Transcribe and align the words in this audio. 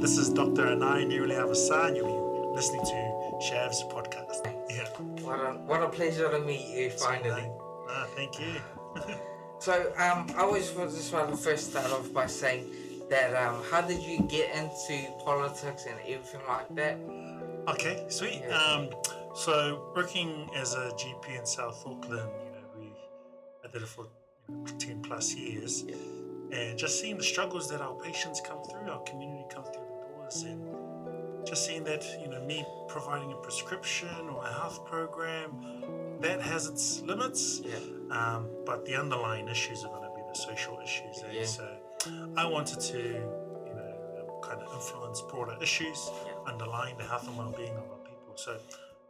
this 0.00 0.16
is 0.16 0.30
Dr. 0.30 0.64
Anae 0.64 1.06
Neru 1.06 1.28
Leavasa, 1.28 1.88
and 1.88 1.96
you'll 1.96 2.50
be 2.50 2.56
listening 2.56 2.80
to 2.80 3.38
Shav's 3.46 3.82
podcast. 3.84 4.46
Yeah. 4.70 4.88
What 5.24 5.38
a, 5.40 5.52
what 5.66 5.82
a 5.82 5.88
pleasure 5.88 6.30
to 6.30 6.40
meet 6.40 6.68
you 6.68 6.90
finally. 6.90 7.44
Ah, 7.88 8.06
thank 8.16 8.40
you. 8.40 8.54
So, 9.60 9.92
um, 9.98 10.26
I 10.38 10.40
always 10.40 10.72
wa- 10.72 10.86
just 10.86 11.12
want 11.12 11.28
to 11.32 11.36
first 11.36 11.72
start 11.72 11.90
off 11.92 12.10
by 12.14 12.24
saying 12.24 12.64
that 13.10 13.34
um, 13.34 13.62
how 13.70 13.82
did 13.82 14.00
you 14.02 14.22
get 14.22 14.56
into 14.56 15.06
politics 15.22 15.84
and 15.84 16.00
everything 16.00 16.40
like 16.48 16.74
that? 16.76 16.96
Okay, 17.68 18.06
sweet. 18.08 18.40
Yeah. 18.40 18.56
Um, 18.56 18.88
so 19.34 19.92
working 19.94 20.48
as 20.56 20.72
a 20.72 20.92
GP 20.96 21.38
in 21.40 21.44
South 21.44 21.84
Auckland, 21.86 22.30
you 22.42 22.52
know, 22.52 22.66
we 22.78 22.86
I 23.62 23.70
did 23.70 23.82
it 23.82 23.88
for 23.88 24.06
you 24.48 24.56
know, 24.56 24.64
ten 24.78 25.02
plus 25.02 25.34
years, 25.34 25.84
and 26.50 26.78
just 26.78 26.98
seeing 26.98 27.18
the 27.18 27.22
struggles 27.22 27.68
that 27.68 27.82
our 27.82 27.96
patients 27.96 28.40
come 28.40 28.62
through, 28.64 28.90
our 28.90 29.02
community 29.02 29.44
come 29.50 29.64
through 29.64 29.89
and 30.44 31.46
just 31.46 31.66
seeing 31.66 31.84
that 31.84 32.04
you 32.22 32.28
know 32.28 32.40
me 32.44 32.64
providing 32.88 33.32
a 33.32 33.36
prescription 33.36 34.08
or 34.32 34.44
a 34.44 34.52
health 34.52 34.84
program 34.86 35.50
that 36.20 36.40
has 36.42 36.66
its 36.66 37.00
limits, 37.02 37.60
Yeah. 37.64 37.76
um, 38.10 38.48
but 38.66 38.84
the 38.84 38.94
underlying 38.94 39.48
issues 39.48 39.84
are 39.84 39.88
going 39.88 40.02
to 40.10 40.14
be 40.14 40.22
the 40.32 40.34
social 40.38 40.78
issues. 40.82 41.22
eh? 41.24 41.32
Yeah. 41.32 41.44
So 41.46 41.66
I 42.36 42.44
wanted 42.44 42.80
to, 42.92 42.98
you 42.98 43.74
know, 43.78 44.40
kind 44.42 44.60
of 44.60 44.72
influence 44.74 45.22
broader 45.30 45.56
issues 45.62 46.10
Yeah. 46.26 46.32
underlying 46.52 46.96
the 46.98 47.04
health 47.04 47.26
and 47.28 47.36
well-being 47.38 47.74
of 47.76 47.86
our 47.90 47.98
people. 48.10 48.32
So 48.36 48.56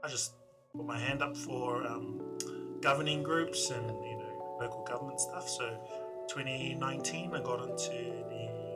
I 0.04 0.08
just 0.08 0.34
put 0.76 0.86
my 0.86 0.98
hand 0.98 1.20
up 1.22 1.36
for 1.36 1.84
um, 1.86 2.20
governing 2.80 3.22
groups 3.24 3.70
and 3.70 3.86
you 4.04 4.16
know 4.18 4.56
local 4.60 4.84
government 4.84 5.20
stuff. 5.20 5.48
So 5.48 5.66
2019, 6.28 7.34
I 7.34 7.40
got 7.40 7.68
into 7.68 7.90
the 7.90 8.69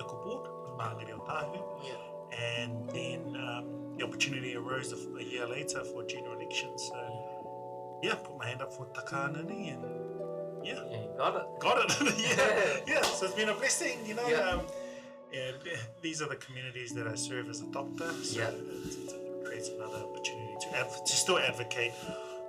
local 0.00 0.18
board, 0.24 0.46
Maangere 0.78 1.12
Otahuhu, 1.18 1.60
Yeah. 1.84 2.38
and 2.38 2.88
then 2.90 3.36
um, 3.36 3.96
the 3.98 4.04
opportunity 4.04 4.56
arose 4.56 4.92
a, 4.92 4.96
a 5.18 5.22
year 5.22 5.46
later 5.46 5.84
for 5.84 6.04
general 6.04 6.34
elections. 6.38 6.82
So 6.88 8.00
yeah, 8.02 8.14
put 8.14 8.36
my 8.38 8.46
hand 8.46 8.62
up 8.62 8.72
for 8.72 8.86
Takanini 8.86 9.74
and 9.74 9.84
yeah, 10.64 10.80
Yeah, 10.90 10.98
got 11.16 11.36
it. 11.36 11.46
got 11.60 11.76
it. 11.84 11.90
yeah, 12.18 12.94
yeah. 12.94 13.02
So 13.02 13.26
it's 13.26 13.34
been 13.34 13.48
a 13.48 13.54
blessing, 13.54 13.98
you 14.06 14.14
know. 14.14 14.26
Yeah. 14.28 14.38
Um, 14.50 14.60
yeah, 15.32 15.52
these 16.02 16.20
are 16.22 16.28
the 16.28 16.36
communities 16.36 16.92
that 16.94 17.06
I 17.06 17.14
serve 17.14 17.48
as 17.48 17.60
a 17.60 17.66
doctor. 17.66 18.10
So 18.24 18.40
Yeah. 18.40 18.48
it, 18.48 18.54
it, 18.54 19.12
it 19.12 19.44
creates 19.44 19.68
another 19.68 19.98
opportunity 19.98 20.54
to 20.62 20.76
adv- 20.78 21.04
to 21.04 21.12
still 21.12 21.38
advocate 21.38 21.92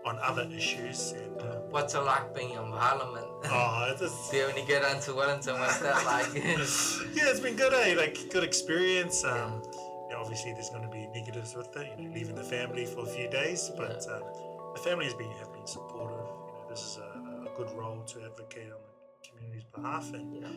on 0.06 0.18
other 0.20 0.48
issues. 0.56 1.12
And 1.14 1.42
um, 1.42 1.48
What's 1.70 1.94
it 1.94 2.00
like 2.00 2.36
being 2.36 2.52
in 2.52 2.58
Parliament? 2.72 3.26
oh, 3.46 3.96
it's, 4.00 4.30
Do 4.32 4.38
you 4.38 4.44
only 4.46 4.64
get 4.66 4.84
into 4.94 5.14
Wellington? 5.14 5.60
What's 5.60 5.80
that 5.80 6.06
like? 6.06 6.34
yeah, 6.34 7.30
it's 7.30 7.40
been 7.40 7.56
good. 7.56 7.74
Eh? 7.74 7.96
Like 7.96 8.30
good 8.32 8.44
experience. 8.44 9.24
Um, 9.24 9.62
Yeah. 9.64 10.12
yeah, 10.12 10.16
obviously, 10.18 10.54
there's 10.54 10.70
going 10.70 10.84
to 10.84 10.90
be 10.90 11.08
negatives 11.14 11.56
with 11.56 11.76
it. 11.78 11.88
You 11.98 12.08
know, 12.10 12.14
leaving 12.16 12.36
the 12.36 12.44
family 12.44 12.86
for 12.86 13.02
a 13.02 13.06
few 13.08 13.30
days, 13.30 13.72
but 13.78 14.06
um, 14.12 14.24
the 14.74 14.80
family 14.82 15.06
has 15.06 15.14
been 15.14 15.32
have 15.40 15.52
been 15.54 15.68
supportive. 15.68 16.18
You 16.18 16.54
know, 16.60 16.66
this 16.70 16.80
is 16.82 16.98
a, 16.98 17.48
a 17.50 17.52
good 17.58 17.72
role 17.78 18.02
to 18.04 18.22
advocate 18.24 18.72
on 18.72 18.82
the 18.82 19.30
community's 19.30 19.66
behalf, 19.76 20.14
and 20.14 20.36
yeah. 20.36 20.48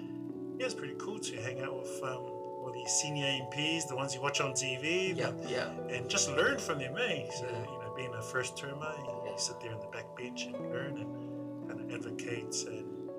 yeah, 0.58 0.66
it's 0.66 0.74
pretty 0.74 0.94
cool 0.98 1.18
to 1.18 1.36
hang 1.42 1.60
out 1.62 1.76
with 1.78 2.00
um, 2.02 2.22
all 2.64 2.72
these 2.72 2.90
senior 2.90 3.26
MPs, 3.26 3.86
the 3.88 3.94
ones 3.96 4.14
you 4.14 4.22
watch 4.22 4.40
on 4.40 4.52
TV, 4.52 5.14
Yeah, 5.16 5.32
yeah, 5.46 5.68
and 5.94 6.08
just 6.08 6.30
learn 6.30 6.58
from 6.58 6.78
them. 6.78 6.94
Eh? 6.96 7.28
So 7.30 7.44
Yeah. 7.46 7.58
you 7.72 7.78
know, 7.82 7.92
being 7.96 8.14
a 8.14 8.22
first 8.22 8.56
termer, 8.56 8.94
you, 9.34 9.40
sit 9.40 9.60
there 9.60 9.72
on 9.72 9.80
the 9.80 9.86
back 9.88 10.06
bench 10.16 10.46
and 10.46 10.54
learn 10.70 10.96
and 10.98 11.68
kind 11.68 11.80
of 11.80 11.92
advocate 11.94 12.54
and 12.66 13.10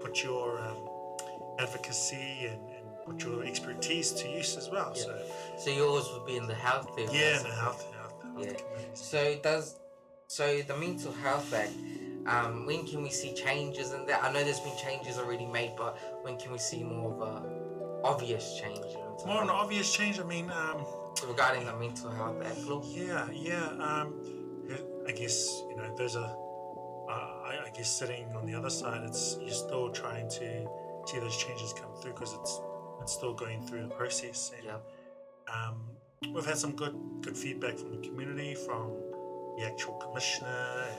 put 0.00 0.22
your 0.22 0.60
um, 0.60 0.76
advocacy 1.58 2.46
and, 2.48 2.60
and 2.76 2.86
put 3.06 3.22
your 3.24 3.44
expertise 3.44 4.12
to 4.12 4.28
use 4.28 4.56
as 4.56 4.70
well. 4.70 4.92
Yeah. 4.96 5.02
So 5.02 5.22
So 5.58 5.70
yours 5.70 6.08
would 6.12 6.26
be 6.26 6.36
in 6.36 6.46
the 6.46 6.54
health 6.54 6.94
field. 6.94 7.10
yeah, 7.12 7.38
in 7.38 7.42
the 7.44 7.48
health, 7.50 7.84
health, 7.94 8.22
health 8.22 8.46
Yeah. 8.46 8.52
So 8.94 9.36
does 9.42 9.76
so 10.26 10.60
the 10.62 10.76
mental 10.76 11.12
health 11.12 11.52
act. 11.54 11.72
Um, 12.26 12.64
when 12.64 12.86
can 12.86 13.02
we 13.02 13.10
see 13.10 13.34
changes 13.34 13.92
in 13.92 14.06
that? 14.06 14.24
I 14.24 14.32
know 14.32 14.42
there's 14.42 14.60
been 14.60 14.76
changes 14.78 15.18
already 15.18 15.44
made, 15.44 15.72
but 15.76 15.98
when 16.24 16.38
can 16.38 16.52
we 16.52 16.58
see 16.58 16.82
more 16.82 17.12
of 17.12 17.20
a 17.20 17.64
obvious 18.02 18.58
change 18.58 18.80
More 19.26 19.42
an 19.42 19.50
obvious 19.50 19.92
change. 19.92 20.18
I 20.18 20.24
mean, 20.24 20.50
um, 20.50 20.84
regarding 21.26 21.66
the 21.66 21.76
mental 21.76 22.10
health 22.10 22.42
act? 22.44 22.58
Yeah, 22.86 23.28
yeah. 23.32 23.66
Um, 23.78 24.14
I 25.06 25.12
guess 25.12 25.62
you 25.68 25.76
know 25.76 25.94
there's 25.96 26.16
a. 26.16 26.36
Uh, 27.08 27.12
I, 27.44 27.58
I 27.66 27.70
guess 27.74 27.90
sitting 27.90 28.34
on 28.34 28.46
the 28.46 28.54
other 28.54 28.70
side, 28.70 29.02
it's 29.04 29.36
you're 29.40 29.50
still 29.50 29.90
trying 29.90 30.28
to 30.30 30.66
see 31.06 31.18
those 31.18 31.36
changes 31.36 31.74
come 31.74 31.90
through 32.00 32.12
because 32.14 32.32
it's 32.32 32.60
it's 33.02 33.12
still 33.12 33.34
going 33.34 33.62
through 33.66 33.82
the 33.82 33.94
process. 33.94 34.52
And, 34.56 34.64
Yeah. 34.64 34.78
Um, 35.52 35.90
we've 36.32 36.46
had 36.46 36.56
some 36.56 36.72
good 36.72 36.96
good 37.20 37.36
feedback 37.36 37.76
from 37.78 38.00
the 38.00 38.08
community, 38.08 38.54
from 38.54 38.92
the 39.58 39.64
actual 39.66 39.94
commissioner, 39.94 40.86
and 40.88 40.98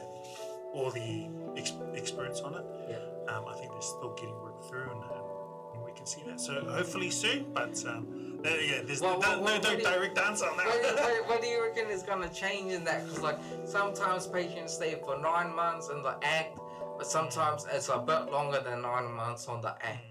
all 0.73 0.91
the 0.91 1.27
ex- 1.57 1.73
experts 1.95 2.41
on 2.41 2.53
it. 2.53 2.65
Yeah. 2.89 3.33
Um, 3.33 3.45
I 3.47 3.55
think 3.57 3.71
they're 3.71 3.81
still 3.81 4.13
getting 4.13 4.39
worked 4.41 4.65
through, 4.69 4.91
and, 4.91 5.01
and 5.01 5.25
we 5.85 5.91
can 5.93 6.05
see 6.05 6.21
that. 6.27 6.39
So 6.39 6.53
hopefully 6.65 7.09
soon, 7.09 7.45
but 7.53 7.83
um, 7.87 8.39
uh, 8.45 8.49
yeah, 8.49 8.81
there's 8.85 9.01
Well, 9.01 9.19
no, 9.19 9.41
well, 9.41 9.59
no, 9.61 9.69
no 9.69 9.75
do 9.75 9.77
you- 9.77 9.83
direct 9.83 10.17
answer 10.19 10.45
on 10.45 10.57
that. 10.57 10.65
what, 10.67 10.81
do 10.81 10.87
you- 11.13 11.23
what, 11.25 11.41
do 11.41 11.47
you 11.47 11.63
reckon 11.63 11.87
is 11.91 12.03
going 12.03 12.21
to 12.27 12.33
change 12.33 12.71
in 12.71 12.83
that? 12.85 13.03
Because 13.05 13.21
like 13.21 13.39
sometimes 13.65 14.27
patients 14.27 14.73
stay 14.73 14.99
for 15.03 15.17
nine 15.19 15.55
months 15.55 15.89
in 15.89 16.01
the 16.03 16.15
act, 16.23 16.59
but 16.97 17.07
sometimes 17.07 17.65
it's 17.71 17.89
a 17.89 17.97
bit 17.97 18.31
longer 18.31 18.61
than 18.63 18.81
nine 18.83 19.11
months 19.11 19.47
on 19.47 19.61
the 19.61 19.69
act. 19.85 20.05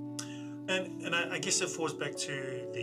Mm-hmm. 0.00 0.70
And 0.70 1.02
and 1.02 1.14
I, 1.14 1.34
I 1.34 1.38
guess 1.38 1.60
it 1.60 1.68
falls 1.68 1.92
back 1.92 2.16
to 2.16 2.32
the 2.72 2.82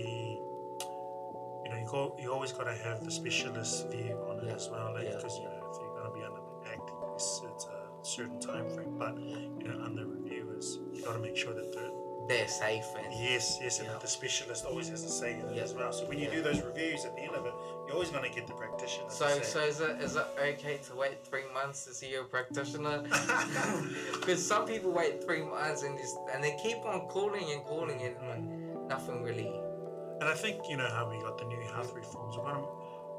you 1.63 1.69
know 1.69 1.77
you 1.77 1.87
go 1.89 2.15
you 2.21 2.31
always 2.31 2.51
got 2.51 2.65
to 2.65 2.73
have 2.73 3.03
the 3.03 3.11
specialist 3.11 3.89
view 3.89 4.15
on 4.29 4.37
it 4.39 4.45
Yeah. 4.47 4.53
as 4.55 4.69
well 4.69 4.93
like 4.93 5.05
Yeah. 5.05 5.15
because 5.17 5.35
you 5.37 5.45
know 5.45 5.67
if 5.71 5.77
you're 5.81 5.95
going 5.97 6.11
to 6.11 6.19
be 6.19 6.23
under 6.23 6.41
the 6.41 6.69
act 6.71 6.91
it's, 7.15 7.41
it's 7.51 7.65
a 7.65 7.81
certain 8.03 8.39
time 8.39 8.69
frame 8.69 8.97
but 8.97 9.17
you 9.17 9.67
know 9.67 9.83
under 9.83 10.05
review 10.05 10.53
is 10.57 10.79
you 10.93 11.03
got 11.03 11.13
to 11.13 11.19
make 11.19 11.35
sure 11.35 11.53
that 11.53 11.71
the 11.73 11.91
They're 12.27 12.47
safe 12.47 12.85
and 12.97 13.13
yes 13.13 13.57
yes 13.61 13.79
and 13.79 13.89
that 13.89 13.99
the 13.99 14.07
specialist 14.07 14.65
always 14.65 14.87
has 14.89 15.03
a 15.03 15.09
say 15.09 15.33
in 15.33 15.39
it 15.39 15.55
Yeah. 15.55 15.63
as 15.63 15.73
well 15.73 15.91
so 15.91 16.05
when 16.05 16.17
you 16.19 16.25
Yeah. 16.25 16.35
do 16.35 16.41
those 16.43 16.61
reviews 16.61 17.03
at 17.03 17.15
the 17.15 17.21
end 17.23 17.35
of 17.35 17.45
it 17.45 17.53
you're 17.85 17.93
always 17.93 18.09
going 18.09 18.23
to 18.23 18.33
get 18.33 18.47
the 18.47 18.53
practitioner 18.53 19.09
So, 19.09 19.27
so 19.41 19.59
is 19.59 19.81
it 19.81 19.99
is 20.01 20.15
it 20.15 20.25
okay 20.39 20.77
to 20.87 20.95
wait 20.95 21.25
three 21.25 21.43
months 21.53 21.83
to 21.85 21.93
see 21.93 22.09
your 22.11 22.23
practitioner? 22.25 23.03
Because 24.19 24.45
some 24.45 24.65
people 24.65 24.91
wait 24.91 25.23
three 25.23 25.43
months 25.43 25.83
and 25.83 25.97
just 25.97 26.15
and 26.33 26.43
they 26.43 26.55
keep 26.61 26.77
on 26.85 27.07
calling 27.07 27.51
and 27.51 27.63
calling 27.65 27.99
and 28.01 28.15
like 28.29 28.87
nothing 28.87 29.23
really. 29.23 29.51
And 30.21 30.29
I 30.29 30.35
think 30.35 30.55
you 30.69 30.77
know 30.77 30.87
how 30.97 31.09
we 31.09 31.17
got 31.21 31.37
the 31.37 31.45
new 31.45 31.61
health 31.73 31.93
reforms. 31.93 32.35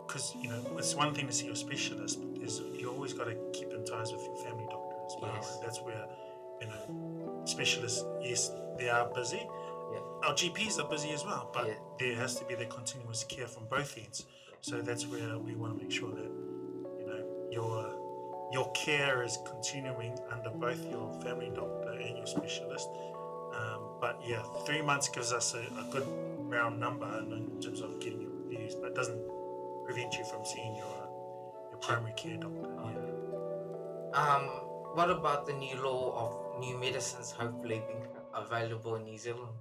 Because 0.06 0.34
you 0.42 0.48
know 0.48 0.60
it's 0.78 0.94
one 0.94 1.14
thing 1.14 1.26
to 1.26 1.32
see 1.32 1.46
your 1.46 1.56
specialist, 1.56 2.20
but 2.20 2.38
there's 2.38 2.60
you 2.80 2.88
always 2.90 3.12
got 3.12 3.24
to 3.24 3.34
keep 3.52 3.70
in 3.72 3.84
ties 3.84 4.12
with 4.12 4.22
your 4.24 4.36
family 4.36 4.66
doctor 4.70 4.96
as 5.06 5.14
well. 5.20 5.32
Yes. 5.34 5.58
That's 5.62 5.80
where 5.82 6.06
you 6.60 6.68
know 6.68 7.42
specialists, 7.44 8.04
yes, 8.22 8.50
they 8.78 8.88
are 8.88 9.06
busy. 9.14 9.42
Yeah. 9.92 9.98
Our 10.28 10.34
GPs 10.34 10.78
are 10.82 10.88
busy 10.88 11.10
as 11.10 11.24
well, 11.24 11.50
but 11.52 11.66
Yeah. 11.66 11.74
there 11.98 12.14
has 12.16 12.36
to 12.36 12.44
be 12.44 12.54
the 12.54 12.66
continuous 12.66 13.24
care 13.24 13.46
from 13.46 13.66
both 13.66 13.96
ends. 13.98 14.24
So 14.60 14.80
that's 14.80 15.06
where 15.06 15.38
we 15.38 15.54
want 15.54 15.76
to 15.78 15.82
make 15.84 15.92
sure 15.92 16.10
that 16.12 16.30
you 16.98 17.06
know 17.06 17.24
your 17.50 17.98
your 18.52 18.70
care 18.72 19.22
is 19.22 19.38
continuing 19.46 20.18
under 20.30 20.50
both 20.50 20.84
your 20.90 21.12
family 21.22 21.50
doctor 21.54 21.90
and 21.92 22.16
your 22.18 22.26
specialist. 22.26 22.88
Um, 23.54 23.96
but 24.00 24.20
yeah, 24.26 24.42
three 24.66 24.82
months 24.82 25.08
gives 25.08 25.32
us 25.32 25.54
a, 25.54 25.58
a 25.60 25.84
good 25.90 26.06
round 26.38 26.78
number 26.78 27.06
in, 27.18 27.60
terms 27.60 27.80
of 27.80 27.98
getting 28.00 28.20
your 28.22 28.30
reviews, 28.30 28.74
but 28.74 28.88
it 28.88 28.94
doesn't 28.94 29.22
prevent 29.84 30.14
you 30.14 30.24
from 30.24 30.44
seeing 30.44 30.74
your 30.76 31.08
your 31.70 31.78
primary 31.80 32.12
care 32.14 32.36
doctor. 32.36 32.68
Yeah. 32.68 34.18
Um, 34.18 34.44
what 34.94 35.10
about 35.10 35.46
the 35.46 35.54
new 35.54 35.74
law 35.82 36.12
of 36.54 36.60
new 36.60 36.76
medicines 36.78 37.30
hopefully 37.30 37.82
being 37.88 38.04
available 38.34 38.96
in 38.96 39.04
New 39.04 39.18
Zealand? 39.18 39.52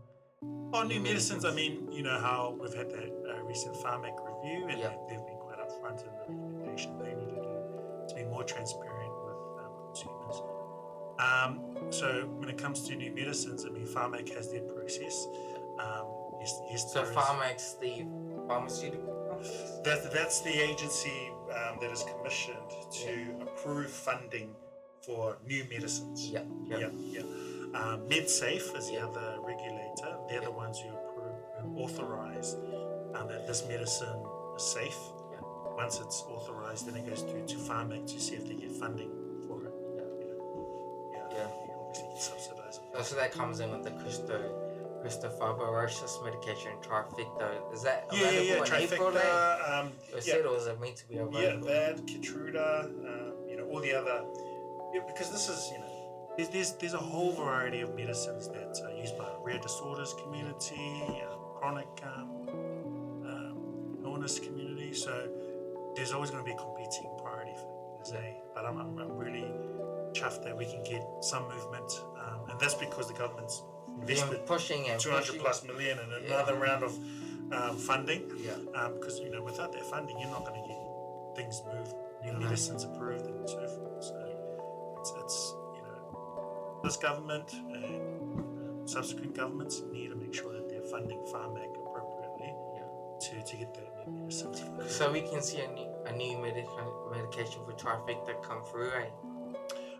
On 0.74 0.88
new 0.88 1.00
medicines, 1.00 1.46
I 1.46 1.54
mean, 1.54 1.92
you 1.92 2.02
know 2.02 2.20
how 2.20 2.56
we've 2.59 2.74
had 2.74 2.90
that 2.90 3.12
uh, 3.30 3.44
recent 3.44 3.75
Pharmac 3.75 4.16
review, 4.25 4.68
and 4.69 4.80
they, 4.81 4.98
they've 5.07 5.25
been 5.25 5.38
quite 5.40 5.60
upfront 5.60 6.01
in 6.01 6.07
the 6.07 6.19
recommendation 6.19 6.98
they 7.00 7.13
need 7.13 7.30
to 7.30 7.42
do 7.42 7.62
to 8.10 8.16
be 8.16 8.24
more 8.24 8.44
transparent 8.44 9.13
with 9.25 9.36
um, 9.60 9.72
consumers. 9.86 10.42
Um, 11.19 11.92
so 11.92 12.28
when 12.38 12.50
it 12.50 12.57
comes 12.57 12.88
to 12.88 12.95
new 12.95 13.12
medicines, 13.12 13.66
I 13.66 13.69
mean, 13.69 13.86
Pharmac 13.86 14.34
has 14.34 14.51
their 14.51 14.62
process. 14.62 15.28
Um, 15.78 16.07
yes, 16.40 16.60
yes, 16.72 16.94
So 16.94 17.04
Pharmax, 17.04 17.80
the 17.80 18.06
pharmaceutical? 18.48 19.40
That's, 19.84 20.07
that's 20.10 20.42
the 20.42 20.60
agency 20.62 21.30
um, 21.50 21.78
that 21.81 21.92
is 21.92 22.04
commissioned 22.04 22.72
to 22.92 23.36
approve 23.42 23.92
funding 23.92 24.56
for 25.06 25.38
new 25.45 25.66
medicines. 25.69 26.30
Yeah, 26.30 26.44
yeah. 26.66 26.78
Yeah, 26.78 26.90
yeah. 27.12 27.22
Um, 27.73 28.01
MedSafe 28.09 28.75
is 28.77 28.89
the 28.89 28.97
other 29.00 29.38
regulator. 29.41 30.18
They're 30.27 30.41
the 30.41 30.51
ones 30.51 30.79
who 30.79 30.89
approve, 30.89 31.35
who 31.62 31.77
authorize 31.79 32.56
um, 33.15 33.27
that 33.29 33.47
this 33.47 33.65
medicine 33.68 34.21
is 34.57 34.63
safe. 34.63 34.97
Yeah. 35.31 35.39
Once 35.75 36.00
it's 36.00 36.21
authorized, 36.27 36.88
then 36.88 36.95
it 36.97 37.07
goes 37.09 37.21
through 37.21 37.45
to 37.47 37.56
Pharmac 37.56 38.06
to 38.13 38.19
see 38.19 38.35
if 38.35 38.47
they 38.47 38.56
get 38.56 38.71
funding 38.71 39.09
for 39.47 39.63
it. 39.65 39.73
Yeah. 39.95 40.01
You 40.19 40.27
know, 40.27 41.27
yeah, 41.31 41.38
Yeah. 41.38 41.47
you 41.47 41.71
obviously 41.79 42.07
get 42.13 42.21
subsidized. 42.21 42.81
Oh, 42.94 43.01
so 43.03 43.15
that 43.15 43.31
comes 43.31 43.59
in 43.62 43.71
with 43.71 43.83
the 43.83 43.91
Christo 43.91 44.68
Crystal 45.01 45.29
fibrosis 45.31 46.23
medication 46.23 46.73
Trikafta. 46.81 47.73
Is 47.73 47.81
that 47.83 48.07
Yeah, 48.12 48.19
yeah, 48.19 48.29
yeah. 48.31 48.53
available 48.53 48.65
in 48.75 48.83
April? 48.83 49.18
eh? 49.18 49.21
Trikafta. 49.21 49.79
Um, 49.79 49.88
It 50.09 50.13
yeah, 50.27 50.33
said 50.33 50.39
it 50.45 50.51
was 50.51 50.68
meant 50.79 50.95
to 50.97 51.07
be 51.07 51.15
yeah, 51.15 51.21
available. 51.21 51.68
that 51.68 52.06
Keytruda. 52.06 52.83
Um, 52.85 53.33
you 53.50 53.56
know, 53.57 53.65
all 53.71 53.79
the 53.79 53.94
other. 53.94 54.25
Yeah, 54.94 55.01
because 55.07 55.31
this 55.31 55.47
is 55.50 55.71
you 55.71 55.79
know, 55.79 55.88
there's 56.38 56.50
there's, 56.50 56.74
there's 56.74 56.94
a 56.94 56.98
whole 56.98 57.31
variety 57.33 57.81
of 57.81 57.95
medicines 57.95 58.48
that 58.50 58.80
are 58.86 58.92
used 58.94 59.18
by 59.18 59.25
the 59.25 59.38
rare 59.44 59.60
disorders 59.60 60.13
community, 60.24 61.04
uh, 61.24 61.36
chronic 61.60 61.88
um, 62.04 62.48
um, 63.25 63.98
illness 64.04 64.39
community. 64.39 64.94
So 64.94 65.30
there's 65.95 66.12
always 66.13 66.31
going 66.31 66.44
to 66.44 66.45
be 66.50 66.54
a 66.54 66.57
competing 66.57 67.10
priority 67.22 67.51
factors. 67.51 68.13
Eh? 68.16 68.33
But 68.56 68.66
I'm, 68.66 68.78
I'm, 68.80 68.98
I'm 68.98 69.18
really 69.18 69.45
chuffed 70.13 70.44
that 70.44 70.57
we 70.57 70.66
can 70.66 70.83
get 70.83 71.04
some 71.22 71.44
movement, 71.44 71.92
um, 72.18 72.50
and 72.50 72.60
that's 72.60 72.74
because 72.75 73.07
the 73.07 73.13
government's 73.13 73.63
invested 74.00 74.45
pushing 74.45 74.89
and 74.89 75.00
200 75.00 75.22
pushing. 75.25 75.39
plus 75.42 75.63
million 75.63 75.98
and 76.00 76.12
Yeah. 76.25 76.36
another 76.36 76.56
round 76.56 76.83
of 76.83 76.98
um, 77.54 77.78
funding. 77.78 78.30
Yeah. 78.38 78.54
Um, 78.80 78.94
because 78.95 79.19
you 79.19 79.30
know, 79.30 79.42
without 79.44 79.72
that 79.74 79.86
funding, 79.86 80.18
you're 80.19 80.30
not 80.30 80.45
going 80.45 80.62
to 80.62 80.68
get 80.68 80.78
things 81.36 81.62
moved, 81.74 81.94
new 82.25 82.33
medicines 82.39 82.83
approved, 82.83 83.25
and 83.25 83.50
so 83.50 83.56
forth. 83.68 84.04
So 84.04 84.16
it's, 85.00 85.13
it's 85.24 85.54
this 86.83 86.98
government 86.98 87.51
and 87.54 88.89
subsequent 88.89 89.36
governments 89.36 89.81
need 89.92 90.10
to 90.10 90.16
make 90.16 90.33
sure 90.33 90.54
that 90.54 90.68
they're 90.69 90.81
funding 90.83 91.19
Pharmac 91.31 91.69
appropriately 91.75 92.54
to, 93.22 93.42
to 93.44 93.57
get 93.57 93.74
that 93.75 93.94
funded. 93.95 94.89
So 94.89 95.12
we 95.12 95.22
can 95.22 95.42
see 95.42 95.62
a 95.62 95.72
new, 95.72 95.88
a 96.07 96.12
new 96.13 96.38
medica- 96.42 96.94
medication 97.12 97.62
for 97.66 97.74
Trikafta 97.74 98.42
come 98.44 98.63
through, 98.63 98.89
eh? 98.92 99.06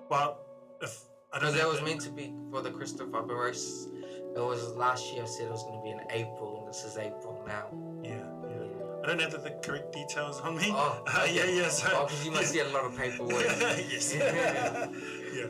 Well, 0.10 0.39
if 0.81 1.04
I 1.31 1.39
don't 1.39 1.54
Because 1.54 1.54
that 1.56 1.62
know, 1.63 1.69
was 1.69 1.81
meant 1.83 2.01
to 2.01 2.10
be 2.10 2.33
for 2.50 2.62
the 2.62 2.72
crystal 2.72 3.06
fibrosis. 3.07 3.88
It 4.36 4.39
was 4.39 4.74
last 4.75 5.13
year 5.13 5.24
I 5.24 5.25
said 5.28 5.48
it 5.48 5.51
was 5.51 5.63
going 5.63 5.78
to 5.78 5.83
be 5.83 5.92
in 5.92 6.01
April, 6.10 6.60
and 6.60 6.68
this 6.68 6.83
is 6.83 6.98
April 6.98 7.42
now. 7.48 7.68
yeah, 8.04 8.16
yeah. 8.50 9.04
I 9.04 9.07
don't 9.07 9.19
have 9.22 9.31
the, 9.31 9.38
the 9.39 9.51
correct 9.63 9.94
details 9.94 10.39
on 10.42 10.57
me. 10.57 10.68
Oh, 10.72 11.04
Uh, 11.07 11.28
yeah, 11.31 11.45
yeah. 11.45 11.69
So, 11.69 11.88
Oh, 11.92 12.06
because 12.06 12.25
you 12.25 12.31
must 12.31 12.51
see 12.51 12.60
a 12.60 12.68
lot 12.69 12.86
of 12.86 12.98
paperwork. 12.98 13.44
yes. 13.60 14.13
yeah, 14.16 14.88
yeah. 15.33 15.45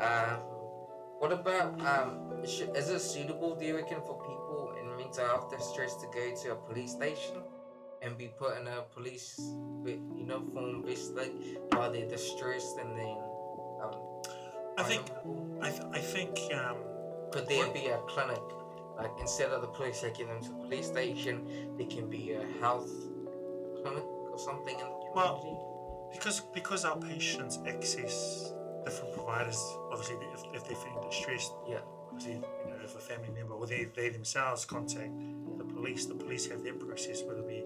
Um, 0.00 0.38
what 1.18 1.32
about 1.32 1.80
um? 1.80 2.44
sh- 2.46 2.70
Is 2.74 2.88
it 2.90 3.00
suitable, 3.00 3.54
do 3.56 3.64
you 3.64 3.76
reckon, 3.76 4.00
for 4.06 4.14
people 4.22 4.74
in 4.80 4.96
mental 4.96 5.26
health 5.26 5.50
distress 5.50 5.94
to 5.96 6.06
go 6.06 6.34
to 6.42 6.52
a 6.52 6.56
police 6.56 6.92
station 6.92 7.36
and 8.02 8.16
be 8.16 8.28
put 8.28 8.56
in 8.60 8.68
a 8.68 8.82
police 8.94 9.34
vi- 9.82 10.00
uniform 10.16 10.84
vest 10.84 11.14
like, 11.16 11.32
while 11.72 11.90
they're 11.90 12.06
distressed, 12.08 12.78
and 12.78 12.96
then 12.96 13.16
um? 13.82 13.94
I 14.78 14.84
think 14.84 15.02
I, 15.60 15.70
th- 15.70 15.82
I 15.92 15.98
think 15.98 16.38
um, 16.54 16.76
could 17.32 17.48
there 17.48 17.66
be 17.72 17.86
a 17.86 17.98
clinic, 18.06 18.38
like 18.96 19.10
instead 19.20 19.50
of 19.50 19.60
the 19.62 19.66
police 19.68 20.00
taking 20.00 20.28
them 20.28 20.40
to 20.42 20.48
the 20.50 20.54
police 20.54 20.86
station, 20.86 21.74
there 21.76 21.88
can 21.88 22.08
be 22.08 22.32
a 22.34 22.44
health 22.60 22.88
clinic 23.82 24.04
or 24.30 24.38
something 24.38 24.74
in 24.74 24.86
the 24.86 25.10
community. 25.10 25.10
Well, 25.16 26.08
because 26.12 26.40
because 26.54 26.84
our 26.84 26.96
patients 26.96 27.58
access 27.66 28.52
different 28.88 29.14
providers, 29.14 29.60
obviously 29.92 30.16
if, 30.32 30.42
if 30.54 30.66
they're 30.66 30.76
feeling 30.76 31.08
distressed, 31.10 31.52
yeah, 31.68 31.78
obviously 32.10 32.34
you 32.34 32.70
know 32.70 32.76
if 32.84 32.94
a 32.96 32.98
family 32.98 33.28
member 33.34 33.54
or 33.54 33.66
they, 33.66 33.84
they 33.94 34.08
themselves 34.08 34.64
contact 34.64 35.12
the 35.58 35.64
police, 35.64 36.06
the 36.06 36.14
police 36.14 36.46
have 36.46 36.62
their 36.62 36.74
process 36.74 37.22
whether 37.22 37.40
it 37.40 37.48
be 37.48 37.62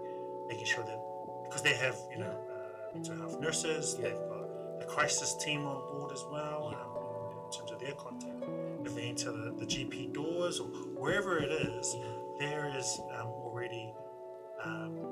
making 0.49 0.67
sure 0.67 0.85
that 0.85 0.99
because 1.45 1.63
they 1.63 1.75
have 1.75 1.97
you 2.11 2.19
know 2.19 2.35
uh, 2.51 2.95
mental 2.95 3.17
health 3.17 3.41
nurses, 3.41 3.97
Yeah. 3.99 4.09
they've 4.09 4.19
got 4.29 4.81
the 4.81 4.87
crisis 4.87 5.37
team 5.37 5.65
on 5.65 5.81
board 5.93 6.13
as 6.13 6.25
well 6.31 6.71
Yeah. 6.73 6.79
um, 6.81 6.91
in, 7.39 7.45
in 7.47 7.51
terms 7.57 7.71
of 7.71 7.79
their 7.81 7.93
contact. 7.93 8.43
If 8.85 8.95
they 8.97 9.03
enter 9.03 9.31
the, 9.31 9.53
the 9.53 9.67
GP 9.67 10.13
doors 10.13 10.59
or 10.59 10.67
wherever 10.99 11.39
it 11.39 11.53
is, 11.53 11.95
there 12.41 12.73
is 12.77 13.01
um, 13.17 13.29
already 13.29 13.95
um, 14.65 15.12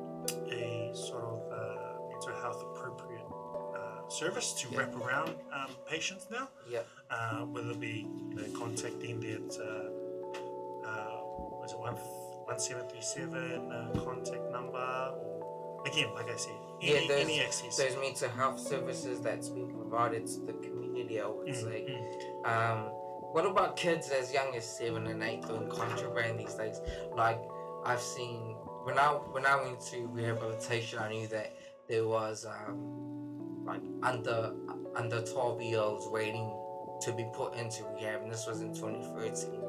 service 4.11 4.53
to 4.61 4.69
Yeah. 4.71 4.79
wrap 4.81 4.97
around 4.97 5.31
um, 5.53 5.71
patients 5.89 6.27
now 6.31 6.49
yeah, 6.69 6.81
uh, 7.11 7.41
whether 7.47 7.71
it 7.71 7.81
be 7.81 8.07
you 8.29 8.35
know 8.37 8.45
contacting 8.59 9.21
that 9.21 9.51
uh, 9.61 10.87
uh, 10.87 11.21
was 11.61 11.73
it 11.73 11.79
one 11.79 11.95
one 11.95 12.59
seven 12.59 12.87
three 12.89 13.01
seven 13.03 13.71
uh, 13.71 13.93
contact 14.05 14.51
number 14.51 14.79
or 14.79 15.83
again 15.87 16.13
like 16.15 16.29
I 16.31 16.37
said 16.37 16.53
Yeah, 16.81 16.97
any, 16.97 17.09
those- 17.09 17.21
any 17.25 17.41
access. 17.41 17.77
those 17.77 17.97
mental 17.97 18.29
health 18.31 18.59
services 18.59 19.21
that's 19.21 19.49
been 19.49 19.69
provided 19.71 20.27
to 20.27 20.41
the 20.41 20.53
community, 20.55 21.21
I 21.21 21.27
would 21.27 21.47
Mm, 21.47 21.55
say. 21.55 21.87
mm. 21.89 22.47
Um, 22.49 22.79
what 23.33 23.47
about 23.47 23.77
kids 23.77 24.09
as 24.11 24.33
young 24.33 24.57
as 24.57 24.65
seven 24.79 25.07
and 25.07 25.23
eight 25.23 25.47
doing 25.47 25.69
contraband 25.69 26.41
these 26.41 26.55
days? 26.55 26.81
Like 27.15 27.41
I've 27.85 28.01
seen 28.01 28.57
when 28.85 28.99
I 28.99 29.09
when 29.35 29.47
I 29.47 29.57
went 29.63 29.81
to 29.93 30.07
rehabilitation, 30.09 30.99
I 30.99 31.09
knew 31.11 31.29
that 31.29 31.55
there 31.89 32.07
was 32.09 32.45
um, 32.47 33.20
like 33.65 33.83
under 34.03 34.53
under 34.95 35.23
twelve 35.23 35.61
year 35.63 35.81
olds 35.81 36.07
waiting 36.09 36.55
to 37.03 37.13
be 37.13 37.27
put 37.33 37.55
into 37.55 37.85
rehab, 37.95 38.23
and 38.23 38.31
this 38.31 38.47
was 38.47 38.61
in 38.61 38.75
2013. 38.75 39.61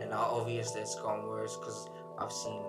And 0.00 0.10
now 0.10 0.22
obviously 0.22 0.80
it's 0.80 0.96
gone 0.96 1.24
worse 1.26 1.56
because 1.56 1.88
I've 2.18 2.32
seen 2.32 2.62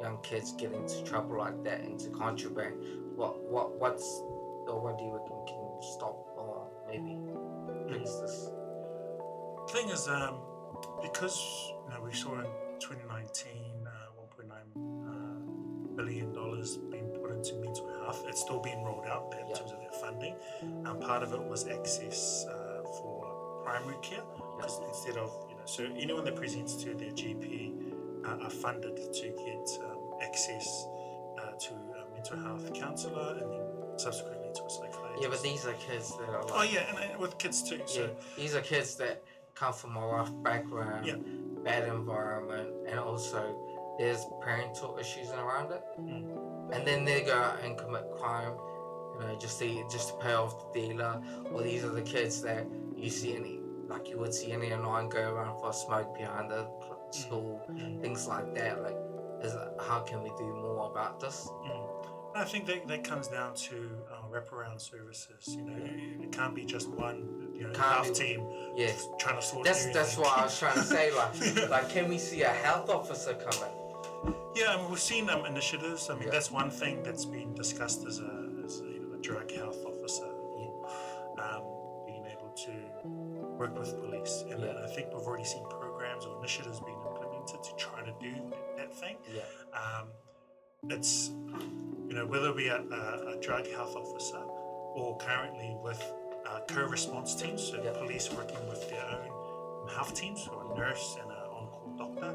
young 0.00 0.18
kids 0.22 0.52
get 0.52 0.72
into 0.72 1.02
trouble 1.04 1.38
like 1.38 1.62
that 1.64 1.80
into 1.80 2.10
contraband. 2.10 2.76
What 3.16 3.42
what 3.44 3.78
what's 3.80 4.22
or 4.66 4.80
what 4.80 4.98
do 4.98 5.04
you 5.04 5.12
reckon 5.12 5.46
can 5.46 5.82
stop 5.94 6.16
or 6.36 6.68
maybe 6.88 7.18
fix 7.88 8.14
this? 8.16 8.50
thing 9.68 9.88
is 9.88 10.08
um, 10.08 10.40
because 11.00 11.72
you 11.84 11.94
know 11.94 12.02
we 12.02 12.12
saw 12.12 12.34
in 12.34 12.46
2019 12.80 13.86
uh, 13.86 13.90
1.9 14.36 14.52
uh, 15.06 15.96
billion 15.96 16.32
dollars 16.32 16.76
being 16.90 17.11
into 17.42 17.54
mental 17.60 17.88
health 18.04 18.24
it's 18.28 18.40
still 18.40 18.60
being 18.60 18.82
rolled 18.84 19.06
out 19.06 19.34
in 19.40 19.46
Yeah. 19.48 19.54
terms 19.56 19.72
of 19.72 19.78
their 19.80 19.90
funding 20.00 20.34
And 20.62 21.00
part 21.00 21.22
of 21.22 21.32
it 21.32 21.42
was 21.42 21.66
access 21.66 22.46
uh, 22.48 22.82
for 22.98 23.62
primary 23.64 23.96
care 24.02 24.22
because 24.56 24.80
instead 24.86 25.16
of 25.16 25.30
you 25.50 25.56
know 25.56 25.66
so 25.66 25.84
anyone 25.98 26.24
that 26.24 26.36
presents 26.36 26.74
to 26.84 26.94
their 26.94 27.10
GP 27.10 27.72
uh, 28.24 28.44
are 28.44 28.50
funded 28.50 28.96
to 28.96 29.26
get 29.46 29.66
um, 29.84 29.98
access 30.22 30.66
uh, 31.40 31.52
to 31.58 31.72
a 31.74 32.12
mental 32.14 32.38
health 32.38 32.72
counsellor 32.74 33.36
and 33.40 33.50
then 33.50 33.98
subsequently 33.98 34.48
to 34.54 34.62
a 34.64 34.70
psychiatrist 34.70 35.22
Yeah, 35.22 35.28
but 35.28 35.42
these 35.42 35.66
are 35.66 35.72
kids 35.74 36.16
that 36.18 36.28
are 36.28 36.42
like, 36.44 36.52
oh 36.54 36.62
yeah 36.62 36.84
and, 36.90 37.10
and 37.12 37.20
with 37.20 37.38
kids 37.38 37.62
too 37.68 37.80
so 37.86 38.02
yeah, 38.02 38.06
these 38.36 38.54
are 38.54 38.60
kids 38.60 38.94
that 38.96 39.22
come 39.54 39.72
from 39.72 39.96
a 39.96 40.00
rough 40.06 40.32
background, 40.42 41.06
Yeah. 41.06 41.16
bad 41.62 41.86
environment, 41.88 42.68
and 42.88 42.98
also 42.98 43.40
there's 43.98 44.24
parental 44.40 44.96
issues 44.98 45.28
around 45.30 45.70
it. 45.72 45.82
Mm. 46.00 46.24
And 46.82 46.88
then 46.88 47.04
they 47.04 47.20
go 47.22 47.32
out 47.34 47.60
and 47.62 47.78
commit 47.78 48.10
crime, 48.18 48.54
you 49.14 49.20
know, 49.24 49.36
just 49.38 49.60
to 49.60 49.66
just 49.88 50.08
to 50.08 50.14
pay 50.16 50.32
off 50.32 50.72
the 50.72 50.80
dealer. 50.80 51.22
Or 51.52 51.62
these 51.62 51.84
are 51.84 51.90
the 51.90 52.02
kids 52.02 52.42
that 52.42 52.66
you 52.96 53.08
see 53.08 53.36
any 53.36 53.60
like 53.86 54.08
you 54.08 54.18
would 54.18 54.34
see 54.34 54.50
any 54.50 54.72
online 54.72 55.08
go 55.08 55.32
around 55.32 55.60
for 55.60 55.70
a 55.70 55.72
smoke 55.72 56.16
behind 56.18 56.50
the 56.50 56.66
school, 57.12 57.60
Mm. 57.70 58.00
things 58.00 58.26
like 58.26 58.52
that. 58.56 58.82
Like, 58.82 58.96
is 59.44 59.54
how 59.86 60.00
can 60.00 60.24
we 60.24 60.30
do 60.30 60.44
more 60.44 60.90
about 60.90 61.20
this? 61.20 61.48
Mm. 61.64 61.88
I 62.34 62.44
think 62.44 62.66
that, 62.66 62.88
that 62.88 63.04
comes 63.04 63.28
down 63.28 63.54
to 63.54 63.90
uh, 64.10 64.26
wraparound 64.32 64.80
services. 64.80 65.54
You 65.54 65.62
know, 65.62 65.76
it 66.24 66.32
can't 66.32 66.54
be 66.54 66.64
just 66.64 66.88
one 66.88 67.52
you 67.54 67.62
know 67.64 67.72
Can't 67.74 67.78
health 68.06 68.08
be- 68.18 68.24
team 68.24 68.46
Yeah. 68.74 68.90
trying 69.20 69.36
to 69.36 69.42
sort. 69.42 69.60
It. 69.60 69.70
That's 69.70 69.86
that's 69.92 70.16
what 70.18 70.36
I 70.36 70.42
was 70.44 70.58
trying 70.58 70.74
to 70.74 70.82
say. 70.82 71.12
Like, 71.14 71.70
like, 71.70 71.88
can 71.90 72.08
we 72.08 72.18
see 72.18 72.42
a 72.42 72.48
health 72.48 72.90
officer 72.90 73.34
coming? 73.34 73.72
Yeah, 74.54 74.74
I 74.74 74.76
mean, 74.76 74.90
we've 74.90 75.00
seen 75.00 75.28
um, 75.30 75.46
initiatives. 75.46 76.10
I 76.10 76.14
mean, 76.14 76.24
Yeah. 76.24 76.30
that's 76.30 76.50
one 76.50 76.70
thing 76.70 77.02
that's 77.02 77.24
been 77.24 77.54
discussed 77.54 78.06
as 78.06 78.18
a, 78.20 78.48
as 78.64 78.80
a, 78.80 78.84
you 78.84 79.00
know, 79.00 79.14
a 79.14 79.18
drug 79.22 79.50
health 79.50 79.78
officer, 79.86 80.26
um, 81.38 81.62
being 82.06 82.24
able 82.26 82.52
to 82.64 82.72
work 83.58 83.76
with 83.78 83.98
police. 84.00 84.44
And 84.50 84.60
Yeah. 84.62 84.82
I 84.84 84.88
think 84.94 85.08
we've 85.12 85.26
already 85.26 85.44
seen 85.44 85.64
programs 85.68 86.26
or 86.26 86.38
initiatives 86.38 86.80
being 86.80 86.98
implemented 87.06 87.62
to 87.62 87.74
try 87.76 88.04
to 88.04 88.12
do 88.20 88.34
that 88.76 88.94
thing. 88.94 89.16
Yeah, 89.34 89.42
Um, 89.72 90.08
it's, 90.90 91.30
you 92.08 92.14
know, 92.14 92.26
whether 92.26 92.52
we 92.52 92.68
are 92.68 92.80
a, 92.80 93.36
a 93.36 93.40
drug 93.40 93.66
health 93.68 93.96
officer 93.96 94.38
or 94.94 95.16
currently 95.18 95.74
with 95.82 96.00
uh, 96.46 96.60
co-response 96.68 97.34
teams, 97.34 97.62
so 97.62 97.82
Yeah. 97.82 97.92
police 97.92 98.30
working 98.32 98.68
with 98.68 98.88
their 98.90 99.04
own 99.06 99.88
health 99.88 100.14
teams, 100.14 100.44
so 100.44 100.52
a 100.74 100.78
nurse 100.78 101.16
and 101.20 101.30
an 101.30 101.36
on-call 101.38 101.94
doctor, 101.96 102.34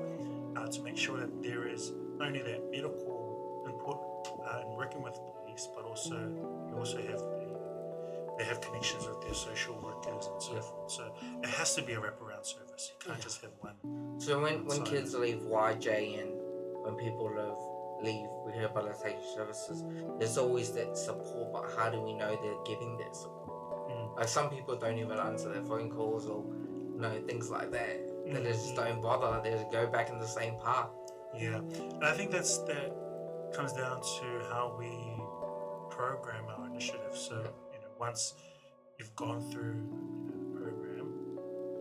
uh, 0.58 0.68
to 0.68 0.82
make 0.82 0.98
sure 0.98 1.18
that 1.20 1.44
there 1.44 1.68
is 1.68 1.92
not 2.18 2.28
only 2.30 2.42
that 2.42 2.62
medical 2.72 3.64
input 3.68 3.98
uh, 4.46 4.62
in 4.62 4.76
working 4.76 5.02
with 5.02 5.14
the 5.14 5.32
police, 5.42 5.68
but 5.76 5.84
also 5.86 6.16
you 6.16 6.76
also 6.78 6.98
have 6.98 7.20
the, 7.20 8.36
they 8.38 8.44
have 8.44 8.62
connections 8.62 9.08
with 9.08 9.22
their 9.22 9.34
social 9.34 9.76
workers 9.82 10.28
and 10.28 10.42
so 10.42 10.54
Yeah. 10.54 10.62
forth. 10.62 10.92
So 10.92 11.14
it 11.44 11.50
has 11.50 11.76
to 11.76 11.82
be 11.82 11.94
a 11.94 11.98
wraparound 12.00 12.46
service. 12.46 12.92
You 12.92 12.98
can't 13.06 13.18
Yeah. 13.18 13.24
just 13.24 13.42
have 13.42 13.52
one. 13.60 13.76
So 14.20 14.42
when, 14.42 14.66
when 14.66 14.84
kids 14.84 15.14
leave 15.14 15.42
YJ 15.42 16.22
and 16.22 16.32
when 16.84 16.96
people 16.96 17.30
leave, 17.30 18.06
leave 18.06 18.30
rehabilitation 18.56 19.22
services, 19.36 19.84
there's 20.20 20.38
always 20.38 20.72
that 20.74 20.98
support, 20.98 21.52
but 21.54 21.72
how 21.78 21.90
do 21.90 22.02
we 22.02 22.14
know 22.14 22.36
they're 22.42 22.64
getting 22.66 22.98
that 22.98 23.16
support? 23.16 23.90
Mm. 23.90 24.16
Like 24.18 24.28
some 24.28 24.50
people 24.50 24.76
don't 24.76 24.98
even 24.98 25.18
answer 25.18 25.50
their 25.50 25.64
phone 25.64 25.90
calls 25.90 26.28
or 26.28 26.44
you 26.94 27.02
know 27.02 27.14
things 27.28 27.50
like 27.50 27.72
that. 27.72 28.00
That 28.34 28.44
they 28.44 28.52
just 28.52 28.76
don't 28.76 29.02
bother. 29.02 29.42
They 29.44 29.52
just 29.52 29.72
go 29.72 29.88
back 29.88 30.10
in 30.10 30.20
the 30.20 30.28
same 30.28 30.56
path. 30.64 30.90
Yeah, 31.38 31.58
and 31.58 32.04
I 32.04 32.14
think 32.14 32.32
that's 32.32 32.58
that 32.60 32.94
comes 33.54 33.74
down 33.74 34.02
to 34.02 34.26
how 34.50 34.76
we 34.78 34.90
program 35.90 36.46
our 36.58 36.68
initiative. 36.68 37.16
So 37.16 37.36
you 37.36 37.80
know, 37.80 37.88
once 38.00 38.34
you've 39.00 39.16
gone 39.16 39.42
through 39.52 39.76
you 39.76 40.32
know, 40.32 40.54
the 40.54 40.60
program, 40.60 41.06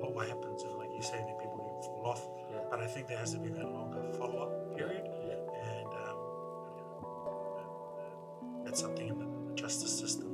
what 0.01 0.15
what 0.15 0.29
happens 0.29 0.63
is 0.63 0.73
like 0.77 0.91
you 0.95 1.03
say, 1.03 1.17
then 1.17 1.37
people 1.41 1.59
can 1.59 1.83
fall 1.83 2.03
off. 2.07 2.23
Yeah. 2.53 2.61
But 2.71 2.81
I 2.81 2.87
think 2.87 3.09
there 3.09 3.19
has 3.19 3.33
to 3.33 3.39
be 3.39 3.49
that 3.51 3.65
longer 3.65 4.13
follow 4.19 4.39
up 4.45 4.77
period, 4.77 5.03
Yeah. 5.27 5.71
and 5.71 5.87
um, 5.87 6.19
you 6.79 6.85
know, 6.91 7.59
uh, 7.59 8.65
that's 8.65 8.81
something 8.81 9.09
in 9.09 9.19
the, 9.19 9.27
the 9.49 9.55
justice 9.55 9.97
system 9.99 10.26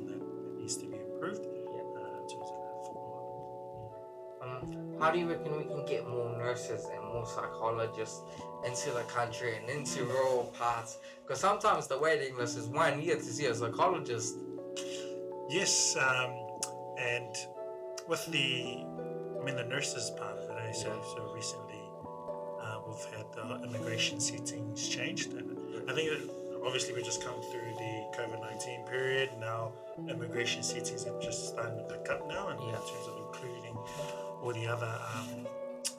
how 5.03 5.11
do 5.11 5.19
you 5.19 5.29
reckon 5.29 5.57
we 5.57 5.65
can 5.65 5.85
get 5.85 6.09
more 6.09 6.31
nurses 6.39 6.87
and 6.95 7.03
more 7.13 7.27
psychologists 7.27 8.21
into 8.65 8.93
the 8.93 9.03
country 9.09 9.57
and 9.57 9.69
into 9.69 10.05
rural 10.05 10.45
parts? 10.57 10.99
Because 11.23 11.41
sometimes 11.41 11.89
the 11.89 11.99
waiting 11.99 12.37
list 12.37 12.57
is 12.57 12.69
one 12.69 13.03
year 13.03 13.17
to 13.17 13.23
see 13.23 13.47
a 13.47 13.55
psychologist. 13.55 14.37
Yes, 15.51 15.97
um, 15.97 16.31
and 17.01 17.35
with 18.09 18.25
the, 18.27 18.85
I 19.41 19.45
mean, 19.45 19.57
the 19.57 19.65
nurses 19.65 20.13
part 20.17 20.39
of 20.39 20.49
it, 20.51 20.69
eh? 20.69 20.73
so, 20.73 20.87
Yeah. 20.87 21.15
so 21.17 21.33
recently 21.35 21.83
uh, 22.63 22.79
we've 22.87 23.05
had 23.17 23.27
the 23.33 23.67
immigration 23.67 24.21
settings 24.21 24.89
changed, 24.89 25.33
and 25.33 25.59
I 25.91 25.95
think 25.95 26.11
that 26.11 26.63
obviously 26.65 26.95
we've 26.95 27.05
just 27.05 27.25
come 27.25 27.43
through 27.51 27.75
the 27.77 27.93
COVID 28.17 28.41
19 28.41 28.87
period. 28.87 29.31
Now, 29.41 29.73
immigration 30.09 30.63
settings 30.63 31.05
are 31.07 31.21
just 31.21 31.49
starting 31.49 31.77
to 31.79 31.85
pick 31.93 32.09
up 32.09 32.29
now, 32.29 32.49
and 32.51 32.61
Yeah. 32.61 32.69
in 32.69 32.75
terms 32.75 33.07
of 33.09 33.17
including 33.27 33.77
all 34.43 34.53
the 34.53 34.67
other 34.67 34.93
um, 35.15 35.47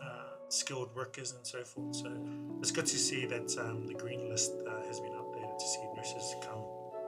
uh, 0.01 0.05
skilled 0.49 0.93
workers 0.95 1.31
and 1.33 1.45
so 1.45 1.63
forth. 1.63 1.95
So 1.95 2.11
it's 2.59 2.71
good 2.71 2.85
to 2.85 2.97
see 2.97 3.25
that 3.25 3.57
um, 3.57 3.87
the 3.87 3.93
green 3.93 4.29
list 4.29 4.51
uh, 4.67 4.85
has 4.87 4.99
been 4.99 5.13
updated 5.13 5.57
to 5.57 5.65
see 5.65 5.81
nurses 5.95 6.35
come 6.41 6.61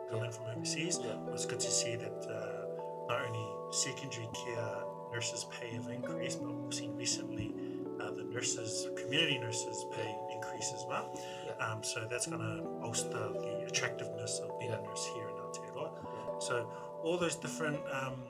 coming 0.09 0.31
from 0.31 0.45
overseas. 0.55 0.99
Yeah. 1.03 1.15
It's 1.33 1.45
good 1.45 1.59
to 1.59 1.71
see 1.71 1.95
that 1.95 2.27
uh, 2.29 3.07
not 3.09 3.21
only 3.27 3.47
secondary 3.71 4.27
care 4.33 4.83
nurses' 5.11 5.45
pay 5.45 5.69
have 5.73 5.89
increased, 5.89 6.41
but 6.41 6.53
we've 6.53 6.73
seen 6.73 6.95
recently 6.95 7.53
uh, 7.99 8.11
the 8.11 8.23
nurses, 8.23 8.87
community 8.95 9.37
nurses' 9.37 9.85
pay 9.91 10.15
increase 10.33 10.71
as 10.73 10.83
well. 10.87 11.17
Yeah. 11.45 11.65
Um, 11.65 11.83
so 11.83 12.07
that's 12.09 12.27
going 12.27 12.41
to 12.41 12.63
bolster 12.81 13.09
the 13.09 13.65
attractiveness 13.67 14.39
of 14.39 14.57
being 14.59 14.71
Yeah. 14.71 14.79
a 14.79 14.83
nurse 14.83 15.05
here 15.13 15.27
in 15.29 15.35
Aotearoa. 15.35 16.41
So 16.41 16.69
all 17.03 17.17
those 17.17 17.35
different 17.35 17.79
um, 17.91 18.23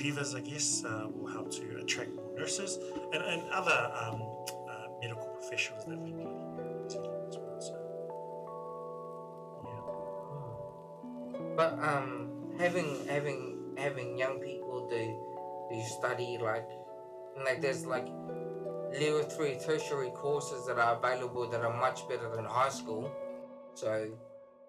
levers, 0.00 0.34
I 0.34 0.40
guess, 0.40 0.84
uh, 0.84 1.06
will 1.14 1.28
help 1.30 1.50
to 1.52 1.78
attract 1.80 2.14
more 2.14 2.32
nurses 2.36 2.78
and, 3.12 3.22
and 3.22 3.42
other 3.50 3.92
um, 4.00 4.22
uh, 4.68 4.88
medical 5.00 5.26
professionals 5.28 5.84
that 5.86 5.98
we 5.98 6.12
need 6.12 6.28
as 6.86 6.96
well. 6.96 7.86
Yeah. 9.64 11.56
But 11.56 11.78
um, 11.78 12.30
having 12.58 13.06
having 13.08 13.74
having 13.76 14.18
young 14.18 14.40
people 14.40 14.88
do 14.88 15.16
do 15.70 15.82
study 15.98 16.38
like 16.40 16.68
like 17.44 17.60
there's 17.60 17.86
like 17.86 18.08
level 18.92 19.22
three 19.22 19.58
tertiary 19.64 20.10
courses 20.10 20.66
that 20.66 20.78
are 20.78 20.96
available 20.96 21.48
that 21.48 21.60
are 21.60 21.76
much 21.80 22.08
better 22.08 22.34
than 22.34 22.44
high 22.44 22.68
school. 22.68 23.10
So 23.74 24.10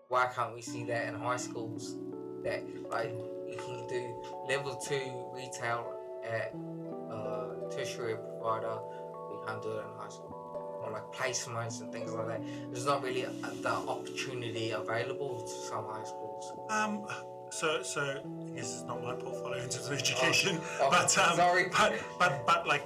why 0.10 0.28
can't 0.28 0.54
we 0.54 0.62
see 0.62 0.84
that 0.86 1.08
in 1.08 1.16
high 1.16 1.38
schools? 1.38 1.96
That 2.44 2.64
like 2.90 3.14
you 3.52 3.58
can 3.58 3.88
do 3.88 4.16
level 4.48 4.76
two 4.76 5.26
retail 5.34 5.94
at 6.24 6.54
uh, 7.12 7.70
tertiary 7.70 8.16
provider, 8.16 8.78
we 9.30 9.46
can't 9.48 9.62
do 9.62 9.72
it 9.72 9.80
in 9.80 10.00
high 10.00 10.10
school. 10.10 10.38
Or 10.84 10.92
like 10.92 11.12
placements 11.14 11.82
and 11.82 11.92
things 11.92 12.12
like 12.12 12.28
that. 12.28 12.42
There's 12.72 12.86
not 12.88 13.04
really 13.04 13.22
the 13.62 13.70
opportunity 13.70 14.72
available 14.72 15.42
to 15.42 15.68
some 15.70 15.86
high 15.86 16.04
schools. 16.04 16.54
Um, 16.72 17.06
so, 17.52 17.84
so 17.84 18.02
I 18.02 18.56
guess 18.56 18.74
it's 18.74 18.84
not 18.84 19.04
my 19.04 19.14
portfolio 19.14 19.62
in 19.62 19.70
terms 19.70 19.88
of 19.88 19.94
education, 19.94 20.60
Oh, 20.80 20.90
but 20.92 21.16
um, 21.20 21.36
sorry. 21.36 21.66
but 21.72 21.94
but 22.18 22.46
but 22.48 22.66
like 22.66 22.84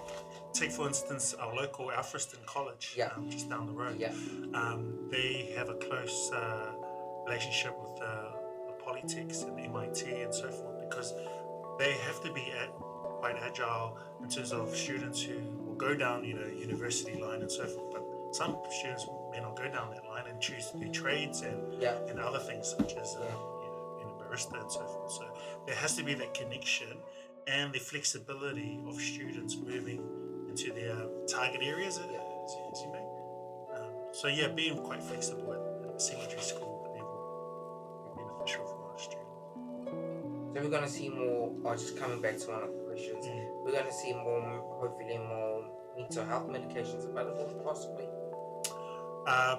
take 0.51 0.71
for 0.71 0.87
instance 0.87 1.33
our 1.39 1.55
local 1.55 1.87
Alfriston 1.87 2.45
College, 2.45 2.95
Yeah. 2.97 3.11
um, 3.15 3.29
just 3.29 3.49
down 3.49 3.65
the 3.67 3.73
road. 3.73 3.97
Yeah. 3.97 4.09
Um, 4.53 5.07
they 5.11 5.53
have 5.55 5.69
a 5.69 5.75
close 5.75 6.31
uh, 6.33 6.71
relationship 7.25 7.75
with 7.81 8.01
uh, 8.01 8.24
the 9.01 9.07
Polytechs 9.07 9.43
and 9.47 9.59
MIT 9.59 10.21
and 10.21 10.33
so 10.33 10.49
forth 10.49 10.79
because 10.89 11.13
they 11.79 11.93
have 11.93 12.21
to 12.23 12.31
be 12.33 12.51
at, 12.61 12.69
quite 13.19 13.35
agile 13.41 13.97
in 14.21 14.29
terms 14.29 14.51
of 14.51 14.75
students 14.75 15.21
who 15.21 15.35
will 15.65 15.75
go 15.75 15.95
down, 15.95 16.23
you 16.23 16.33
know, 16.35 16.45
university 16.47 17.19
line 17.19 17.41
and 17.41 17.51
so 17.51 17.65
forth. 17.65 17.91
But 17.91 18.35
some 18.35 18.57
students 18.79 19.05
may 19.31 19.39
not 19.39 19.55
go 19.57 19.63
down 19.69 19.89
that 19.91 20.05
line 20.05 20.25
and 20.29 20.39
choose 20.41 20.69
to 20.71 20.77
do 20.77 20.89
trades 20.91 21.41
and 21.41 21.81
Yeah. 21.81 21.95
and 22.09 22.19
other 22.19 22.39
things 22.39 22.69
such 22.77 22.93
as 22.95 23.15
uh, 23.15 23.21
you 23.23 23.67
know, 23.67 23.95
being 23.97 24.09
a 24.09 24.23
barista 24.23 24.59
and 24.61 24.71
so 24.71 24.85
forth. 24.85 25.11
So 25.11 25.25
there 25.65 25.75
has 25.75 25.95
to 25.97 26.03
be 26.03 26.13
that 26.15 26.33
connection 26.33 26.97
and 27.47 27.71
the 27.73 27.79
flexibility 27.79 28.79
of 28.87 28.95
students 28.99 29.55
moving 29.55 30.01
into 30.49 30.71
their 30.73 30.95
target 31.27 31.61
areas, 31.63 31.99
Yeah. 31.99 32.17
as, 32.17 32.55
as 32.73 32.81
you 32.81 32.91
may. 32.91 33.05
Um, 33.77 33.91
so 34.13 34.27
yeah, 34.27 34.47
being 34.47 34.77
quite 34.83 35.03
flexible 35.03 35.51
at, 35.53 35.89
at 35.93 36.01
secondary 36.01 36.41
school 36.41 36.83
level 36.93 38.15
beneficial 38.15 38.65
for 40.55 40.61
our 40.61 40.63
students. 40.63 40.63
So 40.63 40.63
we're 40.63 40.69
gonna 40.69 40.89
see 40.89 41.09
more. 41.09 41.51
Or 41.63 41.75
just 41.75 41.97
coming 41.97 42.21
back 42.21 42.37
to 42.39 42.47
one 42.47 42.63
of 42.63 42.71
the 42.71 42.79
questions, 42.87 43.25
Mm. 43.25 43.63
we're 43.63 43.71
gonna 43.71 43.91
see 43.91 44.13
more, 44.13 44.41
hopefully 44.79 45.17
more 45.17 45.65
mental 45.97 46.25
health 46.25 46.47
medications 46.47 47.05
available, 47.09 47.61
possibly. 47.63 48.07
Uh, 49.27 49.57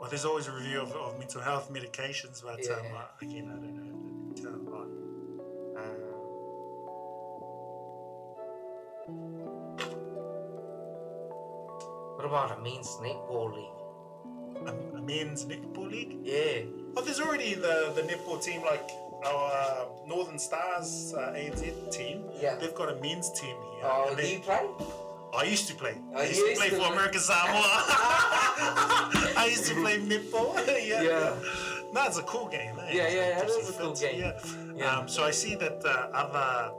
well, 0.00 0.08
there's 0.10 0.24
always 0.24 0.46
a 0.48 0.52
review 0.52 0.80
of, 0.80 0.92
of 0.92 1.18
mental 1.18 1.40
health 1.40 1.70
medications, 1.72 2.42
but 2.42 2.60
um, 2.70 2.84
Yeah. 2.84 2.98
uh, 2.98 3.06
again, 3.22 3.48
I 3.50 3.56
don't 3.56 3.74
know 3.76 4.28
the 4.28 4.34
detail 4.34 4.74
on. 4.74 4.88
Um, 5.76 6.18
what 12.16 12.24
about 12.24 12.58
a 12.58 12.62
men's 12.62 12.88
netball 13.00 13.54
league? 13.54 14.66
A, 14.66 14.96
a 14.98 15.02
men's 15.02 15.44
netball 15.46 15.90
league. 15.90 16.18
Yeah. 16.22 16.62
Oh, 16.96 17.02
there's 17.02 17.20
already 17.20 17.54
the, 17.54 17.92
the 17.94 18.02
netball 18.02 18.42
team, 18.42 18.62
like 18.62 18.90
our 19.24 19.52
uh, 19.52 19.84
Northern 20.06 20.38
Stars 20.38 21.14
uh, 21.16 21.32
ANZ 21.36 21.90
team. 21.92 22.24
Yeah. 22.40 22.56
They've 22.56 22.74
got 22.74 22.90
a 22.92 22.96
men's 23.00 23.30
team 23.32 23.56
here. 23.56 23.84
Oh, 23.84 24.06
and 24.08 24.16
do 24.16 24.26
you 24.26 24.38
play? 24.40 24.66
I 25.36 25.44
used 25.44 25.68
to 25.68 25.74
play. 25.74 25.94
Oh, 26.14 26.18
I 26.18 26.22
you 26.24 26.28
used 26.30 26.46
to 26.46 26.56
play 26.56 26.68
to 26.70 26.76
for 26.76 26.82
play. 26.82 26.92
American 26.92 27.20
Samoa. 27.20 27.38
I 29.36 29.46
used 29.50 29.66
to 29.66 29.74
play 29.74 29.98
netball. 29.98 30.54
yeah. 30.66 31.02
Yeah. 31.02 31.34
No, 31.92 32.04
it's 32.06 32.18
a 32.18 32.22
cool 32.22 32.48
game. 32.48 32.78
Eh? 32.80 32.92
Yeah, 32.92 33.08
yeah, 33.08 33.38
like 33.38 33.48
it 33.48 33.50
gypsy 33.50 33.60
is 33.60 33.68
a 33.70 33.72
cool 33.80 33.94
game. 33.94 34.20
Yeah. 34.20 34.40
Yeah. 34.76 34.98
Um, 34.98 35.08
so 35.08 35.24
I 35.24 35.30
see 35.30 35.54
that 35.56 35.82
uh, 35.84 36.10
other 36.12 36.72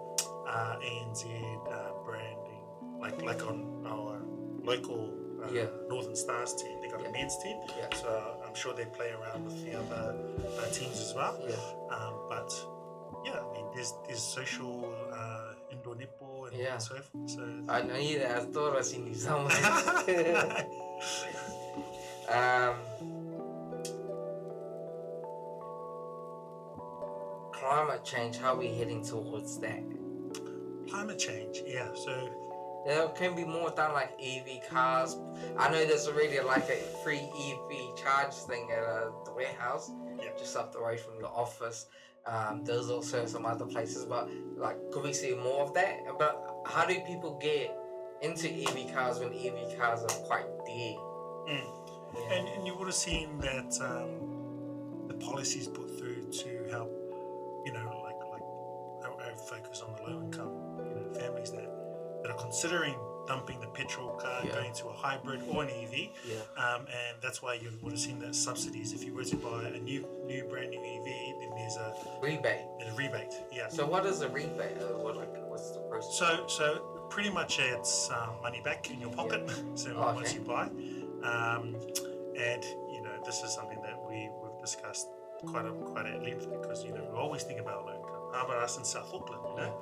uh, 0.48 0.76
ANZ 0.80 1.26
uh, 1.26 1.92
branding, 2.06 2.64
like 3.00 3.22
like 3.24 3.46
on 3.48 3.86
our 3.88 4.22
local 4.64 5.14
uh, 5.44 5.52
Yeah. 5.52 5.66
Northern 5.88 6.16
Stars 6.16 6.54
team, 6.56 6.80
they 6.82 6.90
got 6.90 7.06
a 7.06 7.12
men's 7.12 7.36
team. 7.44 7.58
Yeah. 7.78 7.88
So 7.96 8.39
sure 8.60 8.74
they 8.74 8.86
play 8.86 9.12
around 9.12 9.46
with 9.46 9.64
the 9.66 9.78
other 9.80 10.16
uh, 10.60 10.70
teams 10.72 11.00
as 11.00 11.14
well. 11.16 11.40
Yeah. 11.48 11.56
Um, 11.96 12.14
but 12.30 12.52
yeah, 13.26 13.40
I 13.40 13.54
mean, 13.54 13.66
there's 13.74 13.94
there's 14.06 14.22
social 14.22 14.94
uh, 15.14 15.54
indoor 15.72 15.96
netball 15.96 16.48
and, 16.50 16.58
Yeah. 16.58 16.78
so 16.78 16.96
forth. 16.96 17.30
So 17.30 17.42
I 17.70 17.82
know 17.82 17.96
you 17.98 18.20
that. 18.20 18.32
I 18.38 18.46
thought 18.46 18.76
I 18.78 18.82
seen 18.82 19.08
you 19.08 19.16
somewhere. 19.16 19.56
um, 22.30 22.76
climate 27.54 28.04
change. 28.04 28.38
How 28.38 28.54
are 28.56 28.58
we 28.58 28.68
heading 28.76 29.04
towards 29.04 29.58
that? 29.60 29.84
Climate 30.90 31.20
change, 31.20 31.62
yeah. 31.66 31.90
So 31.94 32.30
There 32.86 33.08
can 33.10 33.36
be 33.36 33.44
more 33.44 33.70
done 33.72 33.94
like 33.94 34.12
EV 34.22 34.70
cars. 34.70 35.18
I 35.58 35.70
know 35.70 35.86
there's 35.86 36.08
already 36.08 36.40
like 36.40 36.70
a 36.70 36.78
free 37.04 37.20
EV 37.38 37.96
charge 37.98 38.34
thing 38.34 38.70
at 38.72 38.84
uh, 38.84 39.10
the 39.26 39.34
warehouse, 39.34 39.92
Yeah. 40.18 40.30
just 40.38 40.56
up 40.56 40.72
the 40.72 40.80
road 40.80 41.00
from 41.00 41.22
the 41.22 41.28
office. 41.28 41.88
Um, 42.26 42.64
there's 42.64 42.90
also 42.90 43.26
some 43.26 43.46
other 43.46 43.66
places, 43.66 44.06
but 44.06 44.30
like, 44.56 44.78
could 44.92 45.04
we 45.04 45.14
see 45.14 45.36
more 45.36 45.62
of 45.64 45.74
that? 45.74 46.00
But 46.18 46.64
how 46.66 46.86
do 46.86 47.00
people 47.02 47.38
get 47.42 47.76
into 48.22 48.50
EV 48.50 48.94
cars 48.94 49.20
when 49.20 49.34
EV 49.34 49.78
cars 49.78 50.02
are 50.04 50.26
quite 50.26 50.46
dear? 50.66 50.96
Mm. 51.50 51.62
Yeah. 52.16 52.34
and, 52.36 52.48
and 52.50 52.68
you 52.68 52.76
would 52.76 52.88
have 52.88 52.96
seen 52.96 53.38
that 53.40 53.78
um, 53.82 55.08
the 55.08 55.14
policies 55.16 55.68
put 55.68 55.98
through 55.98 56.30
to 56.32 56.66
help, 56.72 56.92
you 57.66 57.72
know, 57.74 58.02
like 58.04 58.16
like 59.22 59.40
focus 59.40 59.82
on 59.82 59.96
the 59.96 60.02
low 60.12 60.22
income, 60.22 60.52
you 60.88 60.96
know, 60.96 61.14
families 61.20 61.52
that 61.52 61.69
that 62.30 62.36
are 62.36 62.42
considering 62.42 62.96
dumping 63.28 63.60
the 63.60 63.68
petrol 63.68 64.10
car, 64.18 64.42
Yeah. 64.44 64.52
going 64.54 64.74
to 64.74 64.88
a 64.88 64.94
hybrid 64.94 65.42
or 65.50 65.64
an 65.64 65.70
EV. 65.70 66.12
yeah, 66.26 66.36
Um, 66.58 66.88
and 66.88 67.18
that's 67.22 67.42
why 67.44 67.54
you 67.56 67.72
would 67.82 67.92
have 67.92 68.00
seen 68.00 68.20
that 68.20 68.34
subsidies. 68.36 68.94
If 68.94 69.04
you 69.04 69.14
were 69.14 69.24
to 69.24 69.36
buy 69.36 69.64
a 69.66 69.80
new, 69.80 70.08
new, 70.26 70.46
brand 70.46 70.72
new 70.72 70.80
EV, 70.80 71.40
then 71.40 71.52
there's 71.56 71.76
a, 71.78 71.94
rebate. 72.22 72.66
there's 72.80 72.94
a 72.94 72.96
rebate. 72.98 73.34
Yeah. 73.52 73.68
So 73.70 73.86
what 73.86 74.06
is 74.06 74.22
a 74.22 74.30
rebate? 74.30 74.78
Uh, 74.80 74.98
what 74.98 75.16
like 75.16 75.30
what's 75.48 75.72
the 75.72 75.80
process? 75.82 76.18
So, 76.18 76.48
so 76.48 77.08
pretty 77.10 77.30
much 77.30 77.60
it's 77.60 78.10
uh, 78.10 78.30
money 78.42 78.62
back 78.62 78.90
in 78.90 79.00
your 79.00 79.12
pocket. 79.12 79.48
so 79.76 79.92
Oh, 79.96 80.14
once 80.16 80.30
okay. 80.30 80.40
you 80.40 80.46
buy, 80.46 80.64
um, 81.24 81.76
and 82.36 82.64
you 82.92 83.02
know 83.02 83.16
this 83.26 83.44
is 83.44 83.54
something 83.54 83.82
that 83.84 83.98
we 84.08 84.30
we've 84.42 84.60
discussed 84.62 85.08
quite 85.46 85.66
a, 85.66 85.72
quite 85.72 86.06
at 86.08 86.24
length 86.24 86.50
because 86.50 86.84
you 86.84 86.92
know 86.94 87.04
we 87.12 87.18
always 87.18 87.44
think 87.44 87.60
about 87.60 87.86
low 87.86 87.94
income. 87.94 88.16
How 88.34 88.46
about 88.46 88.58
us 88.64 88.78
in 88.78 88.84
South 88.86 89.12
Auckland? 89.14 89.42
You 89.50 89.56
know, 89.58 89.82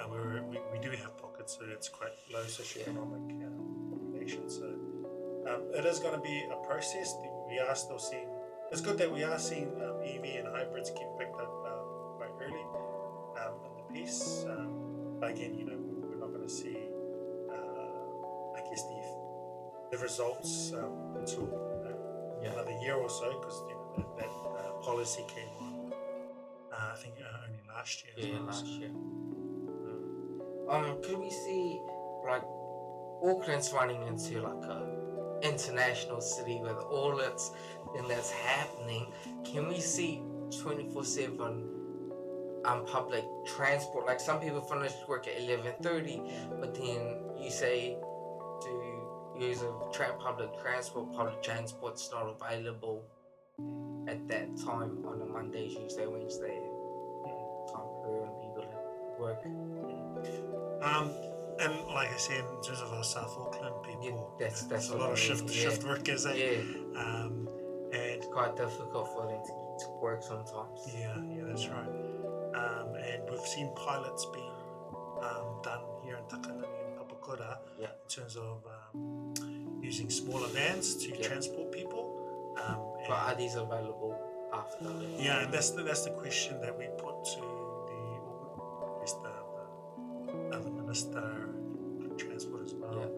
uh, 0.00 0.06
we're, 0.10 0.42
we 0.44 0.58
we 0.72 0.78
do 0.78 0.90
have 0.90 1.16
pockets, 1.16 1.33
so 1.46 1.60
it's 1.70 1.88
quite 1.88 2.12
low 2.32 2.42
socioeconomic 2.44 3.46
um, 3.46 3.88
population. 3.90 4.48
So 4.48 4.64
um, 5.48 5.62
it 5.74 5.84
is 5.84 5.98
going 5.98 6.14
to 6.14 6.20
be 6.20 6.46
a 6.50 6.66
process. 6.66 7.14
We 7.48 7.58
are 7.58 7.74
still 7.74 7.98
seeing. 7.98 8.28
It's 8.72 8.80
good 8.80 8.98
that 8.98 9.12
we 9.12 9.22
are 9.22 9.38
seeing 9.38 9.70
um, 9.82 10.00
EV 10.02 10.24
and 10.44 10.48
hybrids 10.48 10.90
get 10.90 11.06
picked 11.18 11.34
up 11.40 11.52
um, 11.66 12.16
quite 12.16 12.30
early 12.42 12.64
um, 13.44 13.54
in 13.66 13.72
the 13.76 14.00
piece. 14.00 14.44
Um, 14.48 15.18
but 15.20 15.30
again, 15.30 15.54
you 15.58 15.64
know, 15.66 15.76
we're 15.78 16.16
not 16.18 16.30
going 16.32 16.42
to 16.42 16.52
see, 16.52 16.76
uh, 17.50 18.56
I 18.56 18.60
guess, 18.70 18.82
the 18.82 19.00
the 19.92 19.98
results 20.02 20.72
um, 20.72 21.14
until 21.16 21.42
you 21.42 21.84
know, 21.84 22.40
Yeah. 22.42 22.52
another 22.52 22.76
year 22.82 22.94
or 22.94 23.08
so, 23.10 23.38
because 23.38 23.62
you 23.68 23.74
know 23.76 23.92
that, 23.96 24.16
that 24.18 24.30
uh, 24.30 24.72
policy 24.82 25.22
came 25.28 25.48
on. 25.60 25.92
Uh, 26.72 26.92
I 26.92 26.96
think 26.96 27.14
uh, 27.20 27.46
only 27.46 27.60
last 27.68 28.02
year. 28.02 28.12
as 28.18 28.24
Yeah, 28.26 28.34
well, 28.38 28.46
last 28.46 28.66
so- 28.66 28.72
year. 28.72 28.90
Um, 30.68 31.00
could 31.02 31.18
we 31.18 31.30
see 31.30 31.80
like 32.26 32.42
Auckland's 33.22 33.72
running 33.72 34.06
into 34.06 34.40
like 34.40 34.64
a 34.64 34.94
international 35.42 36.20
city 36.20 36.60
with 36.62 36.76
all 36.90 37.18
its 37.20 37.50
thing 37.92 38.08
that's 38.08 38.30
happening? 38.30 39.12
Can 39.44 39.68
we 39.68 39.80
see 39.80 40.22
twenty 40.62 40.88
four 40.90 41.04
seven 41.04 41.68
um 42.64 42.84
public 42.86 43.24
transport? 43.46 44.06
Like 44.06 44.20
some 44.20 44.40
people 44.40 44.62
finish 44.62 44.92
work 45.08 45.28
at 45.28 45.40
eleven 45.42 45.74
thirty, 45.82 46.22
but 46.60 46.74
then 46.74 47.18
you 47.38 47.50
say 47.50 47.98
to 48.62 49.38
use 49.38 49.62
a 49.62 49.72
tra- 49.92 50.16
public 50.18 50.48
transport, 50.60 51.12
public 51.12 51.42
transport's 51.42 52.10
not 52.10 52.36
available 52.40 53.04
at 54.08 54.26
that 54.28 54.56
time 54.56 55.04
on 55.06 55.20
a 55.22 55.26
Monday, 55.26 55.68
Tuesday, 55.68 56.06
Wednesday 56.06 56.60
time 57.72 57.86
period 58.02 58.22
when 58.22 58.32
people 58.40 58.64
have 58.70 59.20
work. 59.20 60.03
Um, 60.84 61.10
and 61.60 61.72
like 61.94 62.10
I 62.12 62.16
said, 62.16 62.44
in 62.56 62.62
terms 62.62 62.80
of 62.80 62.92
our 62.92 63.04
South 63.04 63.36
Auckland 63.38 63.76
people, 63.84 64.02
Yeah, 64.38 64.46
that's- 64.46 64.62
that's 64.64 64.90
a 64.90 64.96
lot 64.96 65.10
I 65.10 65.12
of 65.12 65.18
shift 65.18 65.44
mean, 65.44 65.52
shift 65.52 65.82
yeah. 65.82 65.88
workers, 65.88 66.26
eh? 66.26 66.34
Yeah, 66.34 67.00
Um, 67.00 67.48
and 67.92 68.02
it's 68.02 68.26
quite 68.26 68.56
difficult 68.56 69.08
for 69.14 69.26
them 69.26 69.40
to, 69.44 69.84
to 69.84 69.90
work 70.02 70.22
sometimes. 70.22 70.80
yeah, 70.92 71.16
yeah, 71.22 71.44
that's 71.46 71.68
right. 71.68 71.88
Um, 72.54 72.94
and 72.96 73.28
we've 73.30 73.40
seen 73.46 73.72
pilots 73.76 74.26
being 74.34 74.50
um, 75.22 75.62
done 75.62 75.80
here 76.04 76.16
in 76.16 76.24
Takanini 76.24 76.66
and 76.84 76.98
Papakura 76.98 77.58
Yeah. 77.78 77.86
in 78.02 78.08
terms 78.08 78.36
of 78.36 78.62
um, 78.66 79.80
using 79.80 80.10
smaller 80.10 80.48
vans 80.48 80.96
to 80.96 81.08
Yeah. 81.16 81.22
transport 81.28 81.70
people. 81.72 82.04
Um, 82.62 82.80
But 83.08 83.18
are 83.28 83.34
these 83.34 83.54
available 83.54 84.18
after? 84.52 84.84
yeah, 85.18 85.44
and 85.44 85.54
that's 85.54 85.70
the, 85.70 85.82
that's 85.82 86.04
the 86.04 86.10
question 86.10 86.60
that 86.60 86.76
we 86.76 86.86
put 86.98 87.24
to 87.24 87.40
transport 92.16 92.66
as 92.66 92.74
well. 92.74 93.10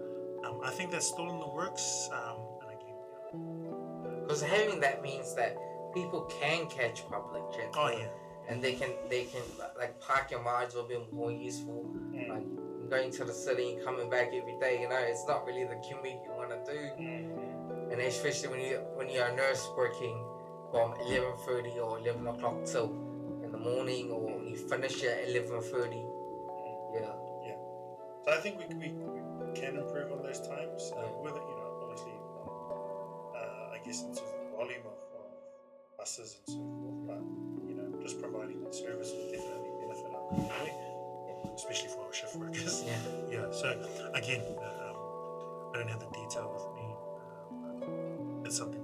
Um, 0.45 0.61
I 0.65 0.71
think 0.71 0.91
that's 0.91 1.07
still 1.07 1.31
in 1.31 1.41
the 1.41 1.49
works. 1.49 2.09
Um, 2.13 2.39
and 2.63 2.71
again, 2.71 2.97
you 3.33 4.21
Because 4.23 4.43
having 4.43 4.81
that 4.81 5.03
means 5.03 5.35
that 5.35 5.57
people 5.95 6.23
can 6.41 6.67
catch 6.67 7.07
public 7.09 7.43
transport. 7.55 7.77
oh 7.95 7.99
yeah, 7.99 8.09
And 8.49 8.63
they 8.63 8.75
can 8.75 8.91
they 9.11 9.25
can 9.25 9.43
like 9.79 9.99
parking 10.01 10.43
rides 10.45 10.75
will 10.75 10.89
be 10.89 10.99
more 11.13 11.33
useful. 11.33 11.87
Mm. 12.13 12.29
Like 12.29 12.47
going 12.91 13.11
to 13.11 13.25
the 13.25 13.33
city 13.33 13.75
and 13.75 13.85
coming 13.85 14.09
back 14.09 14.29
every 14.33 14.57
day. 14.61 14.81
You 14.81 14.89
know, 14.89 14.99
it's 14.99 15.25
not 15.27 15.45
really 15.47 15.65
the 15.65 15.79
commute 15.89 16.21
you 16.25 16.33
want 16.37 16.51
to 16.51 16.73
do. 16.73 16.79
Mm-hmm. 16.79 17.91
and 17.93 18.01
especially 18.01 18.49
when 18.49 18.61
you 18.61 18.77
when 18.95 19.09
you're 19.11 19.27
a 19.27 19.35
nurse 19.35 19.69
working 19.77 20.17
from 20.71 20.95
eleven 21.07 21.35
thirty 21.47 21.75
or 21.79 21.99
eleven 21.99 22.27
o'clock 22.29 22.65
till 22.65 22.91
in 23.45 23.51
the 23.51 23.59
morning, 23.59 24.11
or 24.11 24.41
you 24.43 24.57
finish 24.57 25.03
at 25.05 25.29
eleven 25.29 25.61
thirty. 25.63 26.05
Yeah, 26.95 27.13
So 28.27 28.33
I 28.33 28.39
think 28.39 28.59
we, 28.59 28.67
we, 28.75 28.89
we 28.91 29.53
can 29.55 29.77
improve 29.77 30.11
on 30.11 30.21
those 30.21 30.41
times 30.41 30.91
uh, 30.99 31.07
with 31.23 31.37
it, 31.37 31.43
you 31.47 31.57
know, 31.63 31.79
obviously, 31.81 32.11
uh, 33.37 33.71
I 33.73 33.79
guess 33.87 34.03
in 34.03 34.09
terms 34.09 34.19
of 34.19 34.51
the 34.51 34.57
volume 34.57 34.83
of, 34.83 34.99
of 35.15 35.31
buses 35.97 36.35
and 36.35 36.57
so 36.57 36.59
forth, 36.59 37.07
but, 37.07 37.23
you 37.71 37.77
know, 37.79 38.03
just 38.03 38.21
providing 38.21 38.65
that 38.65 38.75
service 38.75 39.13
will 39.15 39.31
definitely 39.31 39.71
benefit 39.79 40.11
our 40.11 40.27
community, 40.27 40.75
especially 41.55 41.89
for 41.89 42.03
our 42.03 42.13
shift 42.13 42.35
workers. 42.35 42.83
yeah. 42.85 42.99
Yeah, 43.31 43.53
so 43.53 43.79
again, 44.15 44.43
um, 44.59 44.97
I 45.71 45.79
don't 45.79 45.89
have 45.89 46.01
the 46.01 46.11
detail 46.11 46.51
with 46.51 46.67
me, 46.75 46.87
um, 47.63 48.43
but 48.43 48.49
it's 48.49 48.57
something 48.59 48.83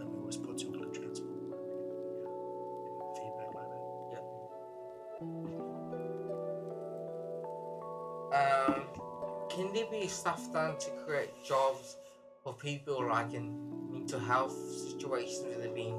stuff 10.12 10.53
done 10.53 10.79
to 10.79 10.90
create 11.05 11.31
jobs 11.44 11.96
for 12.42 12.53
people 12.55 13.09
like 13.09 13.33
in 13.35 13.90
mental 13.90 14.20
health 14.20 14.57
situations 14.90 15.44
where 15.46 15.59
they've 15.59 15.75
been 15.75 15.98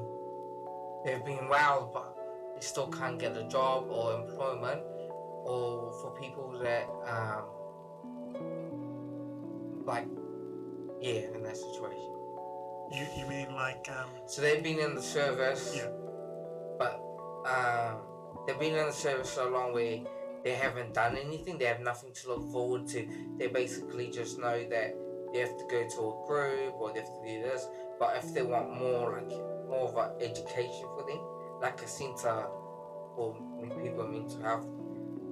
they've 1.06 1.26
been 1.26 1.47
well 1.49 1.89
but 1.93 2.13
they 2.56 2.62
still 2.62 2.88
can't 2.88 3.19
get 3.19 3.36
a 3.36 3.43
job 3.43 3.86
or 3.89 4.13
employment, 4.21 4.82
or 5.45 5.91
for 6.02 6.12
people 6.21 6.58
that 6.62 6.88
um 7.08 7.43
like 9.86 10.08
yeah 11.02 11.21
in 11.34 11.43
that 11.43 11.58
situation. 11.58 12.10
You, 12.91 13.08
you 13.17 13.26
mean 13.28 13.56
like, 13.56 13.89
um, 13.89 14.10
So 14.28 14.41
they've 14.43 14.62
been 14.62 14.78
in 14.78 14.93
the 14.93 15.02
service, 15.02 15.73
yeah, 15.76 15.89
but 16.78 17.02
um, 17.45 18.02
they've 18.45 18.60
been 18.60 18.76
in 18.76 18.86
the 18.86 18.93
service 18.93 19.32
so 19.32 19.49
long 19.49 19.73
where 19.73 19.99
they 20.43 20.53
haven't 20.53 20.93
done 20.93 21.17
anything. 21.17 21.58
They 21.58 21.65
have 21.65 21.82
nothing 21.82 22.12
to 22.13 22.27
look 22.29 22.51
forward 22.51 22.88
to. 22.89 23.08
They 23.38 23.47
basically 23.47 24.10
just 24.10 24.39
know 24.39 24.63
that 24.69 24.95
they 25.34 25.39
have 25.39 25.58
to 25.58 25.65
go 25.69 25.88
to 25.88 25.99
a 25.99 26.27
group 26.27 26.73
or 26.79 26.93
they 26.93 26.99
have 26.99 27.10
to 27.10 27.21
do 27.25 27.41
this. 27.41 27.67
But 27.99 28.17
if 28.17 28.34
they 28.34 28.41
want 28.41 28.77
more, 28.77 29.13
like 29.13 29.29
more 29.69 29.89
of 29.89 29.95
an 29.97 30.21
education 30.21 30.88
for 30.95 31.06
them, 31.08 31.19
like 31.62 31.82
a 31.82 31.88
center 31.88 32.47
for 33.15 33.36
people 33.82 34.08
mental 34.08 34.41
health 34.41 34.65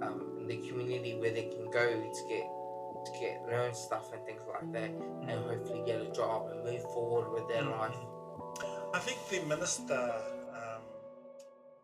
um, 0.02 0.38
in 0.39 0.47
the 0.47 0.58
community 0.67 1.15
where 1.15 1.32
they 1.32 1.43
can 1.43 1.69
go 1.71 1.88
to 1.91 2.28
get 2.30 2.47
to 3.04 3.12
get 3.19 3.41
learn 3.50 3.74
stuff 3.74 4.13
and 4.13 4.24
things 4.26 4.41
like 4.47 4.71
that, 4.74 4.91
and 5.28 5.43
hopefully 5.45 5.82
get 5.86 6.00
a 6.00 6.12
job 6.12 6.50
and 6.52 6.63
move 6.63 6.82
forward 6.93 7.32
with 7.32 7.47
their 7.47 7.63
Mhm. 7.63 7.80
life. 7.80 7.97
I 8.93 9.00
think 9.00 9.17
the 9.30 9.41
minister 9.47 10.21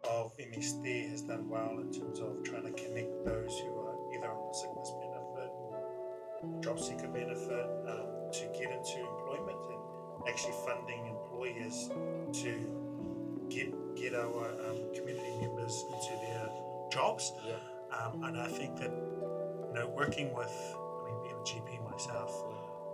of 0.09 0.35
MSD 0.37 1.09
has 1.09 1.21
done 1.21 1.49
well 1.49 1.79
in 1.79 1.91
terms 1.91 2.19
of 2.19 2.43
trying 2.43 2.63
to 2.63 2.71
connect 2.71 3.25
those 3.25 3.59
who 3.59 3.77
are 3.79 3.95
either 4.13 4.29
on 4.29 4.47
the 4.47 4.53
sickness 4.53 4.91
benefit 4.99 5.51
or 5.55 6.61
job 6.61 6.79
seeker 6.79 7.07
benefit 7.07 7.67
um, 7.87 8.31
to 8.31 8.45
get 8.53 8.71
into 8.71 8.99
employment 8.99 9.57
and 9.69 10.29
actually 10.29 10.53
funding 10.65 11.07
employers 11.07 11.89
to 12.33 12.51
get 13.49 13.73
get 13.95 14.13
our 14.13 14.51
um, 14.69 14.77
community 14.93 15.33
members 15.41 15.85
into 15.91 16.13
their 16.21 16.49
jobs. 16.91 17.33
Yeah. 17.45 17.55
Um, 17.97 18.23
and 18.23 18.39
I 18.39 18.47
think 18.47 18.77
that 18.77 18.91
you 18.91 19.73
know 19.73 19.91
working 19.95 20.33
with, 20.33 20.53
I 20.75 21.09
mean, 21.09 21.23
being 21.23 21.35
a 21.35 21.43
GP 21.43 21.91
myself, 21.91 22.43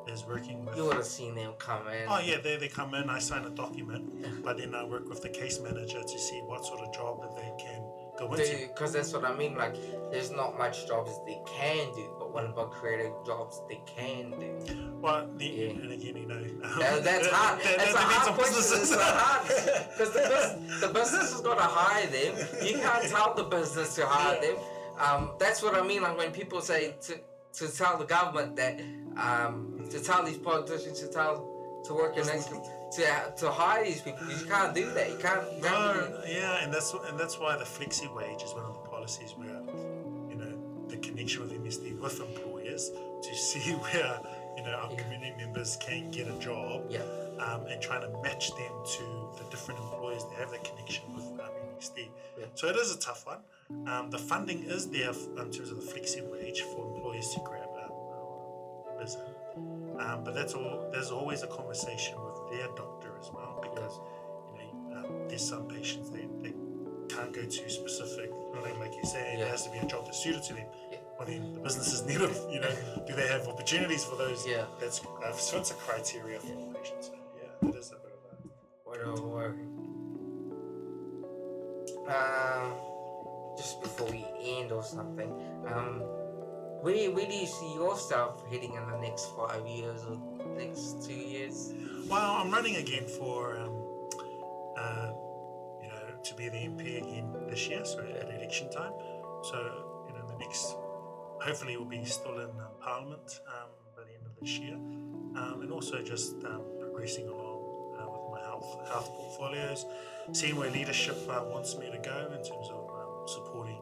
is 0.07 0.25
working 0.25 0.65
with. 0.65 0.75
You 0.77 0.85
would 0.85 0.95
have 0.97 1.05
seen 1.05 1.35
them 1.35 1.53
come 1.59 1.87
in. 1.87 2.07
Oh 2.07 2.19
yeah, 2.19 2.37
they, 2.43 2.57
they 2.57 2.67
come 2.67 2.93
in, 2.95 3.09
I 3.09 3.19
sign 3.19 3.45
a 3.45 3.49
document, 3.49 4.43
but 4.43 4.57
then 4.57 4.75
I 4.75 4.83
work 4.83 5.07
with 5.09 5.21
the 5.21 5.29
case 5.29 5.59
manager 5.59 6.01
to 6.01 6.19
see 6.19 6.39
what 6.45 6.65
sort 6.65 6.81
of 6.81 6.93
job 6.93 7.21
that 7.21 7.35
they 7.35 7.51
can 7.63 7.81
go 8.17 8.31
into. 8.33 8.67
Because 8.67 8.93
that's 8.93 9.11
what 9.13 9.25
I 9.25 9.35
mean. 9.35 9.55
Like, 9.55 9.75
there's 10.11 10.29
not 10.31 10.57
much 10.57 10.87
jobs 10.87 11.11
they 11.25 11.39
can 11.47 11.93
do, 11.95 12.13
but 12.19 12.31
what 12.33 12.45
about 12.45 12.71
creative 12.71 13.11
jobs 13.25 13.61
they 13.67 13.81
can 13.87 14.31
do? 14.39 14.91
Well, 15.01 15.27
the, 15.37 15.45
Yeah. 15.45 15.69
and 15.71 15.91
again, 15.91 16.17
you 16.17 16.25
know, 16.27 16.43
That, 16.79 17.03
that's 17.03 17.27
hard. 17.31 17.59
that- 17.61 17.77
that's 17.77 17.93
that 17.93 18.01
a 18.01 18.05
hard 18.05 18.29
on 18.29 18.35
question. 18.35 18.81
It's 18.81 18.95
hard 18.95 19.47
because 19.97 20.13
the, 20.13 20.19
bus, 20.19 20.81
the 20.81 20.87
business 20.89 21.31
has 21.31 21.41
got 21.41 21.55
to 21.55 21.63
hire 21.63 22.07
them. 22.07 22.35
You 22.65 22.77
can't 22.79 23.09
tell 23.09 23.33
the 23.33 23.43
business 23.43 23.95
to 23.95 24.05
hire 24.05 24.39
them. 24.39 24.55
Um, 24.99 25.31
that's 25.39 25.63
what 25.63 25.73
I 25.73 25.81
mean. 25.85 26.03
Like 26.03 26.17
when 26.17 26.31
people 26.31 26.61
say 26.61 26.93
to 27.01 27.19
to 27.53 27.67
tell 27.71 27.97
the 27.99 28.05
government 28.05 28.55
that 28.55 28.79
um, 29.17 29.72
to 29.93 30.03
tell 30.03 30.23
these 30.23 30.37
politicians 30.37 30.99
to 31.01 31.07
tell 31.07 31.47
to 31.85 31.93
work 31.93 32.17
in 32.17 32.25
that, 32.25 32.41
to 32.97 33.33
to 33.37 33.51
hire 33.51 33.83
these 33.83 34.01
people 34.01 34.19
because 34.25 34.41
you 34.43 34.47
can't 34.49 34.73
do 34.75 34.85
that. 34.93 35.09
You 35.09 35.17
can't. 35.17 35.43
you 35.55 35.61
can't 35.63 35.97
really- 35.97 36.09
No, 36.11 36.23
yeah, 36.27 36.63
and 36.63 36.73
that's 36.73 36.93
and 37.07 37.19
that's 37.19 37.37
why 37.39 37.57
the 37.57 37.63
flexi 37.75 38.07
wage 38.15 38.41
is 38.43 38.53
one 38.53 38.65
of 38.65 38.73
the 38.73 38.89
policies 38.89 39.31
where 39.37 39.59
you 40.31 40.37
know 40.41 40.53
the 40.87 40.97
connection 40.97 41.41
with 41.43 41.51
MSD 41.63 41.99
with 41.99 42.19
employers 42.19 42.91
to 43.25 43.31
see 43.47 43.71
where 43.85 44.19
you 44.57 44.63
know 44.63 44.71
our 44.81 44.91
Yeah. 44.91 45.01
community 45.01 45.33
members 45.43 45.77
can 45.77 46.11
get 46.11 46.27
a 46.27 46.37
job 46.39 46.85
Yeah. 46.89 47.01
um, 47.45 47.65
and 47.67 47.81
trying 47.81 48.01
to 48.01 48.11
match 48.21 48.45
them 48.55 48.73
to 48.97 49.03
the 49.39 49.45
different 49.51 49.79
employers 49.81 50.23
that 50.25 50.35
have 50.39 50.51
that 50.51 50.63
connection 50.63 51.03
with 51.15 51.25
um, 51.43 51.51
MSD. 51.77 51.97
Yeah. 52.39 52.45
So 52.55 52.67
it 52.67 52.75
is 52.77 52.89
a 52.95 52.99
tough 52.99 53.25
one. 53.25 53.41
Um, 53.91 54.09
the 54.11 54.19
funding 54.19 54.63
is 54.75 54.89
there 54.89 55.09
f- 55.09 55.27
in 55.41 55.49
terms 55.51 55.69
of 55.71 55.77
the 55.81 55.87
flexi 55.91 56.21
wage 56.31 56.61
for 56.61 56.85
employers 56.93 57.29
to 57.33 57.39
grab 57.41 57.69
um, 57.83 57.91
our 57.91 59.03
isn't. 59.03 59.21
Um, 59.99 60.23
but 60.23 60.33
that's 60.33 60.53
all. 60.53 60.89
There's 60.91 61.11
always 61.11 61.43
a 61.43 61.47
conversation 61.47 62.15
with 62.23 62.51
their 62.51 62.67
doctor 62.75 63.11
as 63.19 63.29
well 63.33 63.59
because 63.61 63.99
you 64.53 64.59
know 64.59 64.97
um, 64.97 65.27
there's 65.27 65.47
some 65.47 65.67
patients 65.67 66.09
they, 66.09 66.27
they 66.41 66.53
can't 67.09 67.31
go 67.33 67.41
to 67.43 67.69
specific. 67.69 68.31
Like, 68.61 68.79
like 68.79 68.93
you 68.95 69.03
say, 69.03 69.35
Yeah. 69.37 69.45
it 69.45 69.47
has 69.49 69.63
to 69.65 69.71
be 69.71 69.77
a 69.79 69.85
job 69.85 70.05
that's 70.05 70.23
suited 70.23 70.43
to 70.43 70.53
them. 70.53 70.65
Yeah. 70.91 70.97
Well, 71.17 71.27
then 71.27 71.53
the 71.53 71.59
businesses 71.59 72.03
need 72.05 72.17
them. 72.17 72.31
You 72.51 72.59
know, 72.61 72.69
do 73.07 73.13
they 73.13 73.27
have 73.27 73.47
opportunities 73.47 74.03
for 74.03 74.15
those? 74.15 74.45
Yeah. 74.47 74.65
That's 74.79 75.01
uh, 75.23 75.31
so 75.33 75.57
it's 75.57 75.71
a 75.71 75.75
criteria 75.75 76.39
for 76.39 76.55
patients. 76.73 77.07
So, 77.07 77.13
yeah, 77.37 77.69
it 77.69 77.75
is 77.75 77.91
a 77.91 77.95
bit 77.95 78.13
of 78.13 78.45
a. 78.45 78.89
Whatever 78.89 79.21
worry. 79.27 79.59
Um, 82.07 82.73
just 83.57 83.81
before 83.81 84.09
we 84.11 84.25
end 84.43 84.71
or 84.71 84.83
something, 84.83 85.31
um, 85.67 86.01
where 86.83 87.11
where 87.11 87.25
do 87.25 87.33
you 87.33 87.47
see 87.47 87.73
yourself 87.73 88.43
heading 88.51 88.73
in 88.73 88.85
the 88.91 88.97
next 88.97 89.33
five 89.37 89.65
years 89.65 90.03
or 90.03 90.19
next 90.57 91.05
two 91.05 91.13
years? 91.13 91.73
Well, 92.09 92.31
I'm 92.31 92.51
running 92.51 92.75
again 92.75 93.07
for, 93.07 93.57
um, 93.57 93.71
uh, 94.77 95.11
you 95.81 95.87
know, 95.87 96.19
to 96.21 96.35
be 96.35 96.49
the 96.49 96.57
MP 96.57 96.97
again 96.97 97.33
this 97.49 97.69
year, 97.69 97.85
so 97.85 97.99
at 97.99 98.27
election 98.35 98.69
time. 98.69 98.91
So, 99.43 100.03
you 100.07 100.13
know, 100.13 100.27
the 100.27 100.37
next, 100.37 100.75
hopefully, 101.41 101.77
we'll 101.77 101.85
be 101.85 102.03
still 102.03 102.37
in 102.39 102.49
um, 102.49 102.75
Parliament 102.81 103.39
um, 103.47 103.69
by 103.95 104.03
the 104.03 104.13
end 104.17 104.25
of 104.25 104.37
this 104.41 104.59
year, 104.59 104.75
um, 104.75 105.59
and 105.61 105.71
also 105.71 106.01
just 106.01 106.35
um, 106.43 106.63
progressing 106.81 107.29
along 107.29 107.95
uh, 107.97 108.09
with 108.11 108.29
my 108.29 108.45
health 108.45 108.89
health 108.89 109.07
portfolios, 109.07 109.85
seeing 110.33 110.57
where 110.57 110.69
leadership 110.69 111.15
uh, 111.29 111.45
wants 111.45 111.77
me 111.77 111.89
to 111.89 111.97
go 111.99 112.27
in 112.37 112.43
terms 112.43 112.67
of 112.69 112.89
um, 112.89 113.25
supporting. 113.25 113.79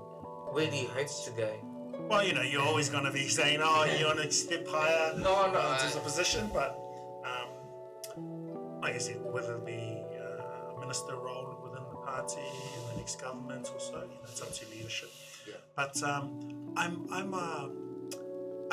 Where 0.54 0.70
do 0.70 0.78
you 0.78 0.88
hope 0.90 1.08
to 1.26 1.32
go? 1.32 1.71
Well, 2.10 2.26
you 2.26 2.34
know, 2.34 2.42
you're 2.42 2.62
always 2.62 2.90
going 2.90 3.06
to 3.06 3.12
be 3.12 3.28
saying, 3.28 3.60
"Oh, 3.64 3.86
you 3.98 4.06
want 4.06 4.20
to 4.20 4.32
step 4.32 4.68
higher." 4.68 5.14
No, 5.18 5.52
no, 5.52 5.60
uh, 5.60 5.78
I- 5.82 5.86
of 5.86 6.04
position, 6.04 6.50
but 6.54 6.78
um, 7.26 8.82
like 8.82 8.96
I 8.96 8.98
said, 8.98 9.22
whether 9.24 9.56
it 9.56 9.66
be 9.66 10.04
uh, 10.20 10.76
a 10.76 10.80
minister 10.80 11.16
role 11.16 11.58
within 11.64 11.84
the 11.90 11.96
party 12.06 12.42
in 12.42 12.90
the 12.92 12.98
next 12.98 13.22
government 13.22 13.70
or 13.74 13.80
so, 13.80 13.96
you 14.02 14.08
know, 14.16 14.22
it's 14.24 14.42
up 14.42 14.52
to 14.54 14.66
leadership. 14.76 15.10
Yeah. 15.48 15.56
But 15.76 16.02
um, 16.04 16.74
I'm 16.76 17.08
I'm 17.12 17.34
uh, 17.34 17.70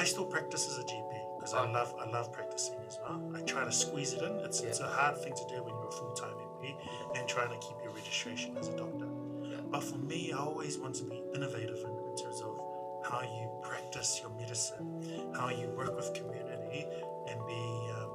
I 0.00 0.04
still 0.04 0.24
practice 0.26 0.66
as 0.68 0.78
a 0.78 0.82
GP 0.82 1.38
because 1.38 1.54
I 1.54 1.64
Oh. 1.68 1.70
love 1.72 1.94
I 2.00 2.10
love 2.10 2.32
practicing 2.32 2.74
as 2.88 2.98
well. 3.02 3.32
I 3.36 3.40
try 3.42 3.64
to 3.64 3.72
squeeze 3.72 4.12
it 4.14 4.22
in. 4.22 4.32
It's 4.40 4.60
it's 4.62 4.80
a 4.80 4.88
hard 4.88 5.16
thing 5.22 5.34
to 5.34 5.44
do 5.48 5.62
when 5.62 5.74
you're 5.74 5.88
a 5.88 5.92
full 5.92 6.12
time 6.12 6.34
MP 6.34 6.74
and 7.16 7.28
trying 7.28 7.50
to 7.50 7.58
keep 7.64 7.76
your 7.84 7.92
registration 7.92 8.56
as 8.56 8.66
a 8.68 8.76
doctor. 8.76 9.06
Yeah. 9.42 9.60
But 9.70 9.84
for 9.84 9.96
me, 9.98 10.32
I 10.32 10.38
always 10.38 10.76
want 10.78 10.96
to 10.96 11.04
be 11.04 11.22
innovative 11.34 11.78
in, 11.84 11.92
in 12.10 12.16
terms 12.16 12.40
of 12.40 12.57
how 13.04 13.22
you 13.22 13.48
practice 13.62 14.20
your 14.22 14.30
medicine, 14.38 15.32
how 15.34 15.48
you 15.48 15.68
work 15.76 15.94
with 15.96 16.12
community, 16.14 16.86
and 17.28 17.38
be 17.46 17.90
um, 17.96 18.10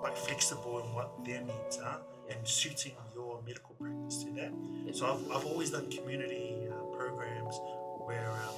quite 0.00 0.16
flexible 0.16 0.80
in 0.80 0.92
what 0.94 1.24
their 1.24 1.40
needs 1.42 1.78
are 1.78 2.00
and 2.30 2.46
suiting 2.46 2.92
your 3.14 3.40
medical 3.46 3.74
practice 3.80 4.22
to 4.24 4.30
that. 4.32 4.52
So 4.94 5.06
I've, 5.06 5.36
I've 5.36 5.46
always 5.46 5.70
done 5.70 5.90
community 5.90 6.68
uh, 6.70 6.74
programs 6.96 7.58
where 8.06 8.30
um, 8.30 8.54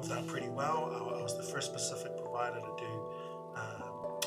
I've 0.00 0.08
done 0.08 0.26
pretty 0.26 0.48
well. 0.48 0.90
I, 0.92 1.18
I 1.18 1.22
was 1.22 1.36
the 1.36 1.42
first 1.42 1.72
Pacific 1.72 2.16
provider 2.18 2.60
to 2.60 2.74
do 2.78 2.92
um, 3.56 3.82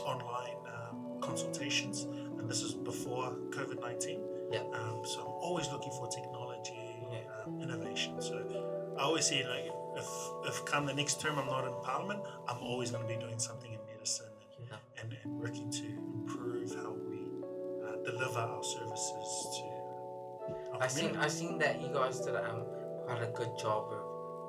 online 0.06 0.56
um, 0.68 1.20
consultations, 1.22 2.04
and 2.40 2.50
this 2.50 2.62
is 2.62 2.74
before 2.74 3.36
COVID 3.52 3.82
19. 3.82 4.22
Yeah. 4.52 4.62
Um, 4.74 5.02
so 5.06 5.22
I'm 5.22 5.28
always 5.28 5.68
looking 5.72 5.92
for 5.92 6.08
technology, 6.08 7.06
Yeah. 7.12 7.20
um, 7.46 7.62
innovation. 7.62 8.20
So 8.22 8.96
I 8.98 9.02
always 9.04 9.28
say, 9.28 9.46
like, 9.48 9.72
if, 10.00 10.10
if 10.48 10.66
come 10.66 10.86
the 10.86 10.94
next 10.94 11.22
term 11.22 11.38
I'm 11.38 11.46
not 11.48 11.66
in 11.66 11.74
Parliament, 11.84 12.22
I'm 12.48 12.58
always 12.64 12.92
going 12.92 13.04
to 13.08 13.14
be 13.14 13.20
doing 13.20 13.40
something 13.40 13.72
in 13.74 13.80
medicine 13.94 14.26
and, 14.58 14.68
Yeah. 14.72 14.78
and, 15.02 15.16
and 15.24 15.40
working 15.40 15.70
to 15.72 15.86
improve 15.86 16.74
how 16.76 16.92
we 17.10 17.20
uh, 17.86 17.96
deliver 18.10 18.40
our 18.40 18.64
services 18.64 19.32
to 19.56 19.64
our 20.74 20.84
I 20.84 20.88
seen. 20.88 21.16
I 21.18 21.28
seen 21.28 21.58
that 21.60 21.82
you 21.82 21.90
guys 21.94 22.20
did 22.22 22.36
um 22.36 22.64
quite 23.06 23.22
a 23.24 23.32
good 23.36 23.52
job 23.60 23.92
of 23.92 24.04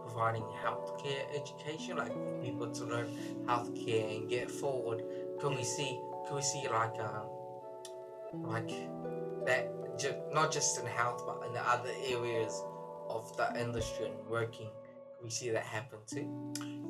providing 0.06 0.44
healthcare 0.64 1.22
education, 1.34 1.96
like 1.96 2.12
for 2.12 2.40
people 2.42 2.68
to 2.70 2.84
learn 2.84 3.08
healthcare 3.46 4.16
and 4.16 4.28
get 4.28 4.50
forward. 4.50 5.02
Can 5.40 5.54
we 5.56 5.64
see? 5.64 5.98
Can 6.26 6.36
we 6.36 6.42
see 6.42 6.66
like 6.68 6.96
um 7.00 7.26
like 8.42 8.70
that? 9.46 9.68
Ju- 9.98 10.16
not 10.32 10.50
just 10.50 10.78
in 10.80 10.86
health, 10.86 11.24
but 11.26 11.46
in 11.46 11.52
the 11.52 11.60
other 11.68 11.90
areas 12.08 12.62
of 13.08 13.36
the 13.36 13.60
industry 13.60 14.06
and 14.06 14.26
working. 14.28 14.68
We 15.22 15.30
see 15.30 15.50
that 15.50 15.62
happen 15.64 15.98
too? 16.06 16.28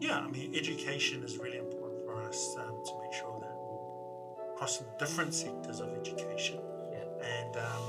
Yeah, 0.01 0.19
I 0.19 0.29
mean, 0.29 0.55
education 0.55 1.23
is 1.25 1.37
really 1.39 1.59
important 1.59 2.05
for 2.05 2.23
us 2.23 2.57
um, 2.59 2.83
to 2.85 2.93
make 3.03 3.13
sure 3.13 3.39
that 3.41 3.55
we're 3.57 4.57
crossing 4.57 4.87
different 4.99 5.35
sectors 5.35 5.81
of 5.81 5.89
education. 5.99 6.59
Yeah. 6.93 6.99
And 7.27 7.57
um, 7.57 7.83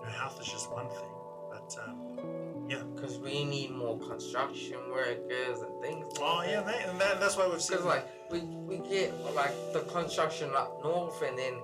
you 0.00 0.06
know, 0.06 0.12
health 0.18 0.40
is 0.40 0.48
just 0.48 0.70
one 0.72 0.88
thing, 0.88 1.10
but 1.50 1.76
um, 1.86 2.68
yeah. 2.68 2.82
Because 2.94 3.18
we 3.18 3.44
need 3.44 3.70
more 3.70 3.98
construction 3.98 4.78
workers 4.90 5.60
and 5.60 5.80
things. 5.82 6.04
like 6.18 6.20
Oh 6.20 6.40
that. 6.40 6.50
yeah, 6.50 6.64
mate, 6.64 6.84
and 6.88 7.00
that, 7.00 7.20
that's 7.20 7.36
why 7.36 7.46
we've 7.48 7.60
seen 7.60 7.76
Because 7.78 7.86
like 7.86 8.30
we, 8.30 8.40
we 8.40 8.78
get 8.88 9.12
like 9.34 9.52
the 9.72 9.80
construction 9.80 10.50
up 10.56 10.82
north 10.82 11.20
and 11.22 11.38
then 11.38 11.54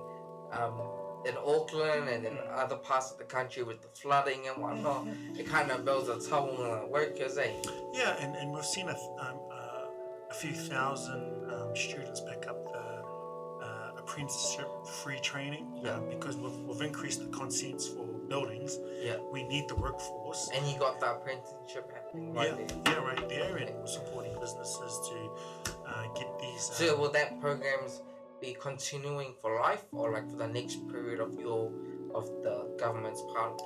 um, 0.51 0.79
in 1.25 1.35
Auckland 1.45 2.07
and 2.09 2.25
in 2.25 2.37
other 2.53 2.75
parts 2.77 3.11
of 3.11 3.17
the 3.17 3.23
country 3.23 3.63
with 3.63 3.81
the 3.81 3.87
flooding 3.89 4.47
and 4.47 4.61
whatnot, 4.61 5.07
it 5.37 5.45
kind 5.47 5.69
of 5.71 5.83
builds 5.85 6.07
a 6.09 6.29
toll 6.29 6.57
on 6.61 6.81
the 6.81 6.87
workers, 6.87 7.37
eh? 7.37 7.51
Yeah, 7.93 8.15
and, 8.19 8.35
and 8.35 8.51
we've 8.51 8.65
seen 8.65 8.87
a, 8.87 8.93
um, 8.93 9.37
uh, 9.51 9.85
a 10.29 10.33
few 10.33 10.51
thousand 10.51 11.21
um, 11.51 11.75
students 11.75 12.21
pick 12.21 12.47
up 12.47 12.71
the 12.71 13.65
uh, 13.65 13.91
apprenticeship 13.97 14.69
free 15.03 15.19
training 15.19 15.67
Yeah. 15.83 15.95
um, 15.95 16.09
because 16.09 16.37
we've, 16.37 16.55
we've 16.67 16.81
increased 16.81 17.19
the 17.19 17.37
consents 17.37 17.87
for 17.87 18.05
buildings. 18.29 18.77
Yeah. 19.03 19.17
We 19.31 19.43
need 19.43 19.67
the 19.67 19.75
workforce. 19.75 20.49
And 20.55 20.65
you 20.67 20.77
got 20.79 20.99
the 20.99 21.11
apprenticeship 21.15 21.91
happening 21.93 22.33
right 22.33 22.53
yeah, 22.57 22.65
there. 22.83 22.93
yeah, 22.93 23.03
right 23.05 23.29
there, 23.29 23.57
and 23.57 23.75
we're 23.75 23.87
supporting 23.87 24.39
businesses 24.39 25.09
to 25.09 25.75
uh, 25.87 26.03
get 26.15 26.39
these. 26.39 26.61
So 26.61 26.93
um, 26.93 27.01
will 27.01 27.11
that 27.11 27.41
programs 27.41 28.01
be 28.41 28.55
continuing 28.59 29.33
for 29.41 29.55
life 29.59 29.83
or 29.91 30.11
like 30.11 30.29
for 30.29 30.37
the 30.37 30.47
next 30.47 30.77
period 30.89 31.19
of 31.19 31.39
your 31.39 31.71
of 32.13 32.25
the 32.43 32.75
government's 32.79 33.21
part? 33.35 33.61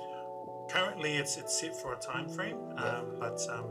currently, 0.70 1.16
it's 1.16 1.36
it's 1.36 1.60
set 1.60 1.76
for 1.76 1.92
a 1.92 1.96
time 1.98 2.28
frame, 2.28 2.56
Yeah. 2.76 2.84
um, 2.98 3.06
but 3.20 3.38
um, 3.50 3.66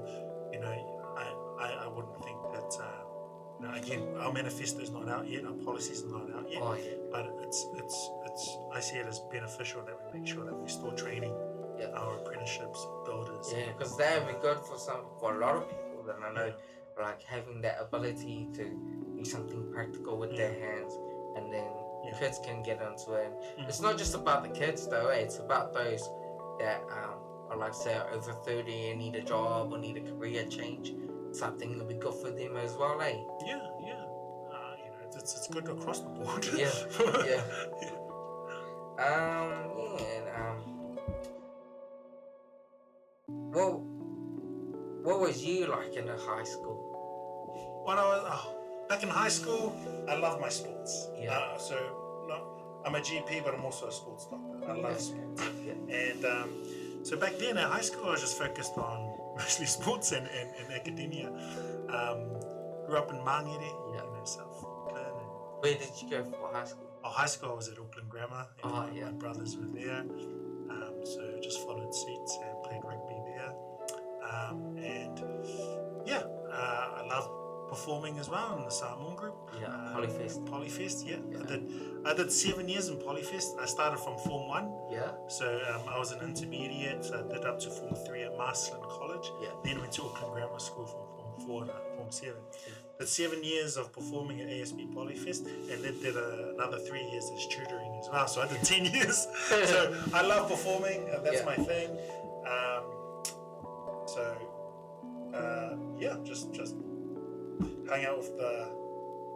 you 0.54 0.60
know, 0.60 0.76
I, 1.18 1.26
I, 1.66 1.86
I 1.86 1.88
wouldn't 1.88 2.24
think 2.24 2.38
that. 2.54 2.72
Uh, 2.80 3.00
you 3.60 3.68
know, 3.70 3.76
again, 3.76 4.04
our 4.20 4.34
manifesto 4.34 4.80
is 4.82 4.90
not 4.92 5.08
out 5.08 5.28
yet. 5.30 5.46
Our 5.46 5.54
policies 5.54 6.04
are 6.04 6.08
not 6.10 6.28
out 6.36 6.52
yet. 6.52 6.62
Oh 6.62 6.74
yeah. 6.76 6.98
but 7.12 7.26
it's 7.44 7.66
it's 7.76 7.98
it's 8.26 8.58
I 8.74 8.80
see 8.82 8.98
it 8.98 9.08
as 9.08 9.20
beneficial 9.32 9.82
that 9.86 9.96
we 10.14 10.20
make 10.20 10.28
sure 10.28 10.44
that 10.46 10.54
we 10.56 10.68
still 10.68 10.92
training 10.92 11.34
Yeah. 11.80 11.88
our 11.96 12.18
apprenticeships 12.20 12.86
builders. 13.06 13.46
Yeah, 13.56 13.72
because 13.72 13.96
that 13.98 14.20
would 14.26 14.36
be 14.36 14.40
good 14.42 14.58
for 14.60 14.78
some 14.78 15.02
for 15.20 15.36
a 15.38 15.40
lot 15.40 15.56
of 15.56 15.70
people. 15.70 16.04
That 16.06 16.18
I 16.28 16.34
know, 16.34 16.54
like 17.00 17.24
having 17.24 17.62
that 17.62 17.78
ability 17.82 18.48
to 18.54 18.64
do 19.18 19.26
something 19.26 19.72
practical 19.74 20.18
with 20.18 20.36
their 20.36 20.54
hands, 20.54 20.94
and 21.36 21.52
then 21.52 21.68
Yeah. 22.06 22.18
kids 22.20 22.40
can 22.44 22.62
get 22.64 22.82
into 22.82 23.14
it. 23.14 23.32
Mhm. 23.58 23.68
It's 23.70 23.80
not 23.82 23.98
just 23.98 24.14
about 24.16 24.44
the 24.44 24.50
kids 24.50 24.88
though. 24.88 25.08
Eh? 25.10 25.20
It's 25.20 25.40
about 25.40 25.74
those 25.74 26.10
that 26.60 26.82
um, 26.92 27.16
are 27.50 27.58
like 27.58 27.74
say 27.74 27.94
are 27.96 28.10
over 28.12 28.34
thirty 28.34 28.90
and 28.90 29.00
need 29.00 29.16
a 29.16 29.22
job 29.24 29.72
or 29.74 29.78
need 29.78 29.98
a 29.98 30.02
career 30.02 30.46
change. 30.46 30.94
Something 31.32 31.78
will 31.78 31.86
be 31.86 31.96
good 31.96 32.14
for 32.14 32.30
them 32.30 32.58
as 32.58 32.76
well, 32.76 33.02
eh? 33.02 33.16
Yeah, 33.46 33.60
yeah. 33.82 34.06
Uh, 34.54 34.76
you 34.78 34.90
know, 34.92 35.00
it's, 35.16 35.34
it's 35.36 35.48
good 35.48 35.68
across 35.68 36.00
the 36.02 36.10
board. 36.10 36.46
Yeah, 36.56 36.70
yeah. 37.26 37.44
yeah. 37.82 37.96
Um, 38.94 39.98
yeah, 39.98 40.20
and 40.20 40.28
um, 40.38 40.98
what 43.52 43.80
what 45.04 45.20
was 45.20 45.44
you 45.44 45.68
like 45.68 45.96
in 45.96 46.08
high 46.08 46.44
school? 46.44 47.82
When 47.86 47.98
I 47.98 48.04
was 48.04 48.24
oh, 48.26 48.56
back 48.90 49.04
in 49.04 49.10
high 49.10 49.30
school, 49.30 49.76
I 50.10 50.16
love 50.16 50.40
my 50.40 50.50
sports. 50.50 51.10
Yeah. 51.20 51.38
Uh, 51.38 51.58
so 51.58 51.76
no, 52.28 52.82
I'm 52.86 52.96
a 52.96 53.00
GP, 53.00 53.44
but 53.44 53.54
I'm 53.54 53.66
also 53.66 53.88
a 53.88 53.92
sports 53.92 54.26
doctor. 54.26 54.72
I 54.72 54.76
Yeah. 54.78 54.82
love 54.84 55.00
sports. 55.02 55.44
Yeah. 55.66 55.96
And 55.96 56.26
um, 56.26 56.50
so 57.04 57.18
back 57.18 57.34
then 57.40 57.58
in 57.58 57.64
high 57.70 57.82
school, 57.82 58.06
I 58.08 58.12
was 58.12 58.22
just 58.22 58.38
focused 58.38 58.78
on 58.78 59.20
mostly 59.38 59.66
sports 59.66 60.12
and, 60.14 60.28
and, 60.28 60.50
and 60.60 60.74
academia. 60.74 61.28
Um, 61.90 62.40
grew 62.88 62.98
up 62.98 63.10
in 63.12 63.18
Mangere, 63.20 63.62
Yeah. 63.94 64.04
you 64.04 64.12
know, 64.14 64.22
South 64.26 64.64
Auckland. 64.64 65.16
Where 65.60 65.74
did 65.76 65.90
you 66.02 66.10
go 66.10 66.24
for 66.24 66.52
high 66.54 66.66
school? 66.66 66.90
oh, 67.06 67.10
high 67.10 67.26
school 67.26 67.52
I 67.52 67.56
was 67.56 67.68
at 67.68 67.78
Auckland 67.80 68.10
Grammar. 68.10 68.48
and 68.64 68.72
Oh, 68.72 68.76
my, 68.88 68.92
yeah. 68.92 69.06
my 69.06 69.12
brothers 69.12 69.58
were 69.58 69.68
there. 69.74 70.00
Um, 70.70 70.94
so 71.04 71.38
just 71.42 71.60
followed 71.66 71.94
suits 71.94 72.38
and 72.46 72.64
played 72.64 72.82
rugby. 72.84 73.13
Um, 74.34 74.78
and 74.78 75.20
yeah, 76.06 76.24
uh, 76.52 77.02
I 77.02 77.06
love 77.08 77.30
performing 77.70 78.20
as 78.20 78.30
well 78.30 78.58
in 78.58 78.64
the 78.64 78.70
Samoan 78.70 79.16
group. 79.16 79.36
Yeah, 79.60 79.68
Uh, 79.68 79.96
Polyfest. 79.96 80.46
Polyfest, 80.48 81.08
yeah. 81.10 81.18
Yeah. 81.32 81.40
I 81.44 81.46
did. 81.46 81.62
I 82.06 82.14
did 82.14 82.32
seven 82.32 82.68
years 82.70 82.90
in 82.90 82.98
Polyfest. 82.98 83.60
I 83.60 83.66
started 83.66 83.98
from 84.00 84.18
Form 84.20 84.48
One, 84.48 84.68
Yeah, 84.92 85.12
so 85.28 85.46
um, 85.74 85.82
I 85.88 85.98
was 85.98 86.12
an 86.12 86.20
intermediate. 86.22 87.04
So 87.06 87.14
I 87.24 87.34
did 87.34 87.46
up 87.46 87.60
to 87.62 87.70
Form 87.70 87.96
Three 88.06 88.24
at 88.24 88.38
Marsland 88.38 88.84
College. 88.84 89.28
yeah. 89.42 89.50
Then 89.64 89.80
went 89.80 89.94
to 89.94 90.04
Auckland 90.04 90.34
Grammar 90.34 90.60
School 90.60 90.86
from 90.86 91.02
Form 91.16 91.48
Four 91.48 91.66
to 91.66 91.74
Form 91.98 92.12
Seven. 92.12 92.42
did 93.00 93.08
seven 93.08 93.44
years 93.44 93.76
of 93.78 93.92
performing 93.92 94.42
at 94.42 94.48
ASB 94.50 94.94
Polyfest, 94.94 95.48
and 95.72 95.84
then 95.84 95.96
did 96.02 96.16
uh, 96.18 96.54
another 96.56 96.78
three 96.80 97.04
years 97.12 97.26
as 97.36 97.48
tutoring 97.48 97.92
as 98.02 98.08
well. 98.12 98.28
So 98.28 98.42
I 98.42 98.48
did 98.48 98.62
ten 98.64 98.86
years. 98.96 99.28
so 99.48 99.96
I 100.14 100.22
love 100.22 100.50
performing. 100.50 101.10
Uh, 101.10 101.22
that's 101.22 101.38
Yeah. 101.40 101.46
my 101.46 101.56
thing. 101.56 101.90
Yeah, 106.04 106.18
just 106.24 106.54
just 106.54 106.76
hang 107.90 108.06
out 108.06 108.18
with 108.18 108.38
the 108.38 108.70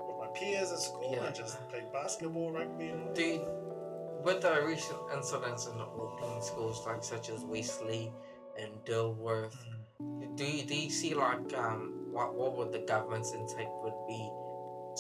with 0.08 0.18
my 0.20 0.28
peers 0.38 0.72
at 0.72 0.80
school 0.80 1.12
Yeah. 1.14 1.26
and 1.28 1.36
just 1.36 1.56
play 1.70 1.84
basketball, 1.94 2.52
rugby, 2.52 2.88
and 2.88 3.08
all. 3.08 3.14
Do 3.14 3.22
you, 3.24 3.42
with 4.24 4.42
the 4.42 4.64
recent 4.66 5.00
incidents 5.16 5.68
in 5.68 5.78
the 5.78 5.84
Auckland 5.86 6.44
schools, 6.44 6.86
like 6.86 7.04
such 7.04 7.30
as 7.30 7.44
Wesley 7.44 8.12
and 8.60 8.72
Dilworth, 8.86 9.56
Mm. 10.02 10.36
do 10.36 10.46
you, 10.46 10.64
do 10.64 10.76
you 10.76 10.90
see 10.92 11.14
like 11.16 11.54
um 11.58 11.94
what 12.12 12.36
what 12.36 12.56
would 12.58 12.72
the 12.72 12.80
government's 12.94 13.32
intake 13.34 13.70
would 13.84 14.00
be 14.08 14.22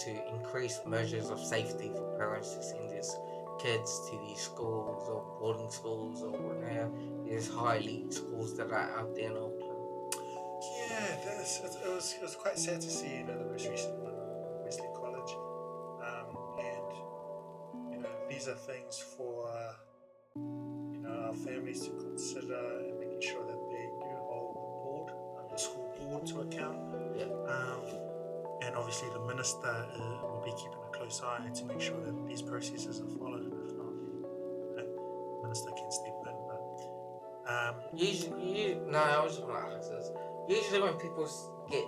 to 0.04 0.12
increase 0.36 0.80
measures 0.86 1.30
of 1.30 1.40
safety 1.40 1.90
for 1.96 2.18
parents 2.18 2.54
to 2.56 2.62
send 2.64 2.90
these 2.92 3.16
kids 3.60 4.10
to 4.10 4.18
these 4.28 4.40
schools 4.42 5.08
or 5.10 5.24
boarding 5.40 5.70
schools 5.72 6.22
or 6.24 6.30
whatever 6.32 6.92
these 7.26 7.48
high 7.50 7.78
elite 7.78 8.14
schools 8.14 8.56
that 8.58 8.72
are 8.72 8.90
out 9.00 9.16
there 9.16 9.32
in 9.32 9.38
Auckland? 9.38 9.57
Yeah, 10.98 11.16
that's, 11.38 11.60
it, 11.60 11.64
was 11.86 12.16
it 12.18 12.24
was 12.24 12.36
quite 12.36 12.58
sad 12.58 12.82
to 12.82 12.90
see 12.90 13.18
you 13.18 13.24
know 13.24 13.38
the 13.38 13.46
most 13.46 13.68
recent 13.70 13.96
one, 14.00 14.14
Wesley 14.64 14.88
College, 14.96 15.32
um, 16.02 16.38
and 16.58 17.94
you 17.94 18.00
know 18.02 18.10
these 18.30 18.48
are 18.48 18.56
things 18.56 18.98
for 19.16 19.48
uh, 19.48 19.74
you 20.36 21.00
know 21.04 21.10
our 21.28 21.34
families 21.36 21.82
to 21.86 21.92
consider 21.92 22.80
and 22.82 23.00
making 23.00 23.22
sure 23.22 23.46
that 23.46 23.60
they 23.70 23.86
do 24.02 24.10
hold 24.26 24.56
the 24.56 24.60
board, 24.82 25.12
uh, 25.38 25.52
the 25.54 25.58
school 25.58 25.94
board 26.02 26.26
to 26.26 26.42
account, 26.42 26.80
Yeah. 27.16 27.26
um, 27.46 27.82
and 28.64 28.76
obviously 28.76 29.10
the 29.14 29.20
minister 29.28 29.68
uh, 29.70 30.26
will 30.26 30.42
be 30.44 30.52
keeping 30.58 30.82
a 30.82 30.98
close 30.98 31.22
eye 31.24 31.48
to 31.54 31.66
make 31.66 31.80
sure 31.82 32.00
that 32.02 32.28
these 32.28 32.42
processes 32.42 33.02
are 33.02 33.12
followed, 33.20 33.44
and 33.44 33.54
if 33.54 33.78
not, 33.78 33.94
you 33.94 34.26
the 34.76 35.44
minister 35.44 35.70
can 35.78 35.92
step 35.92 36.18
in. 36.26 36.38
But 36.50 37.54
um, 37.54 37.76
Usually, 37.94 38.64
you, 38.74 38.82
no, 38.90 38.98
I 38.98 39.24
was 39.24 39.36
just 39.36 39.46
gonna 39.48 39.78
ask 39.78 39.92
this. 39.92 40.10
Usually, 40.48 40.82
when 40.82 40.94
people 40.94 41.30
get 41.70 41.86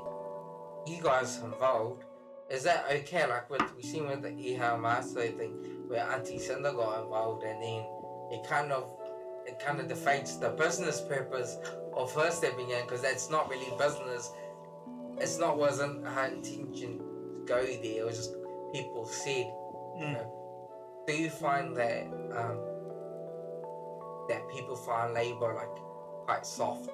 you 0.85 1.01
guys 1.01 1.39
involved, 1.41 2.03
is 2.49 2.63
that 2.63 2.85
okay? 2.91 3.27
Like 3.27 3.49
what 3.49 3.75
we 3.75 3.83
seen 3.83 4.07
with 4.07 4.21
the 4.21 4.29
Iha 4.29 4.79
Maso 4.79 5.21
thing, 5.21 5.53
where 5.87 6.03
Auntie 6.09 6.39
Cinda 6.39 6.73
got 6.73 7.03
involved, 7.03 7.43
and 7.43 7.61
then 7.61 7.85
it 8.31 8.45
kind 8.47 8.71
of 8.71 8.89
it 9.45 9.59
kind 9.59 9.79
of 9.79 9.87
defeats 9.87 10.35
the 10.35 10.49
business 10.49 11.01
purpose 11.01 11.57
of 11.95 12.13
her 12.13 12.31
stepping 12.31 12.69
in 12.69 12.81
because 12.81 13.01
that's 13.01 13.29
not 13.29 13.49
really 13.49 13.71
business. 13.77 14.31
It's 15.17 15.37
not 15.37 15.57
wasn't 15.57 16.05
her 16.05 16.25
intention 16.25 16.99
to 16.99 17.43
go 17.45 17.63
there. 17.65 17.99
It 18.01 18.05
was 18.05 18.17
just 18.17 18.33
people 18.73 19.05
said. 19.05 19.47
mm. 19.99 20.25
Do 21.07 21.15
you 21.17 21.29
find 21.29 21.75
that 21.75 22.03
um, 22.35 22.59
that 24.29 24.47
people 24.51 24.75
find 24.75 25.13
labor 25.13 25.53
like 25.55 26.25
quite 26.25 26.45
soft? 26.45 26.89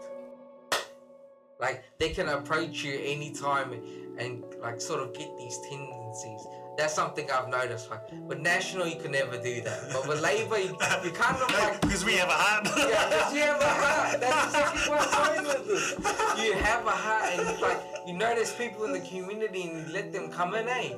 Like 1.59 1.83
they 1.99 2.09
can 2.09 2.27
approach 2.29 2.83
you 2.83 2.99
anytime 3.03 3.73
and, 4.17 4.43
like 4.61 4.81
sort 4.81 5.01
of 5.01 5.13
get 5.13 5.29
these 5.37 5.57
tendencies. 5.69 6.41
That's 6.77 6.93
something 6.93 7.29
I've 7.31 7.47
noticed. 7.47 7.89
Like 7.89 8.01
with 8.27 8.39
national, 8.39 8.87
you 8.87 8.99
can 8.99 9.11
never 9.11 9.37
do 9.41 9.61
that, 9.61 9.89
but 9.93 10.07
with 10.07 10.21
labor, 10.21 10.57
you, 10.59 10.77
you 11.03 11.11
kind 11.11 11.41
of 11.41 11.49
like 11.59 11.81
because 11.81 12.03
we 12.03 12.15
have 12.15 12.27
a 12.27 12.31
heart. 12.33 12.67
yeah, 12.77 13.09
'cause 13.09 13.33
you 13.33 13.41
have 13.41 13.61
a 13.61 13.65
heart. 13.65 14.19
That's 14.19 14.45
exactly 14.47 14.91
what 14.91 15.07
I'm 15.13 15.43
going 15.43 15.47
with 15.47 15.67
this. 15.67 16.45
You 16.45 16.53
have 16.53 16.85
a 16.85 16.91
heart, 16.91 17.25
and 17.33 17.47
you 17.57 17.61
like 17.61 17.79
you 18.07 18.13
notice 18.13 18.53
people 18.53 18.83
in 18.85 18.91
the 18.91 18.99
community, 18.99 19.63
and 19.63 19.87
you 19.87 19.93
let 19.93 20.11
them 20.11 20.29
come 20.29 20.53
in, 20.55 20.67
eh? 20.67 20.95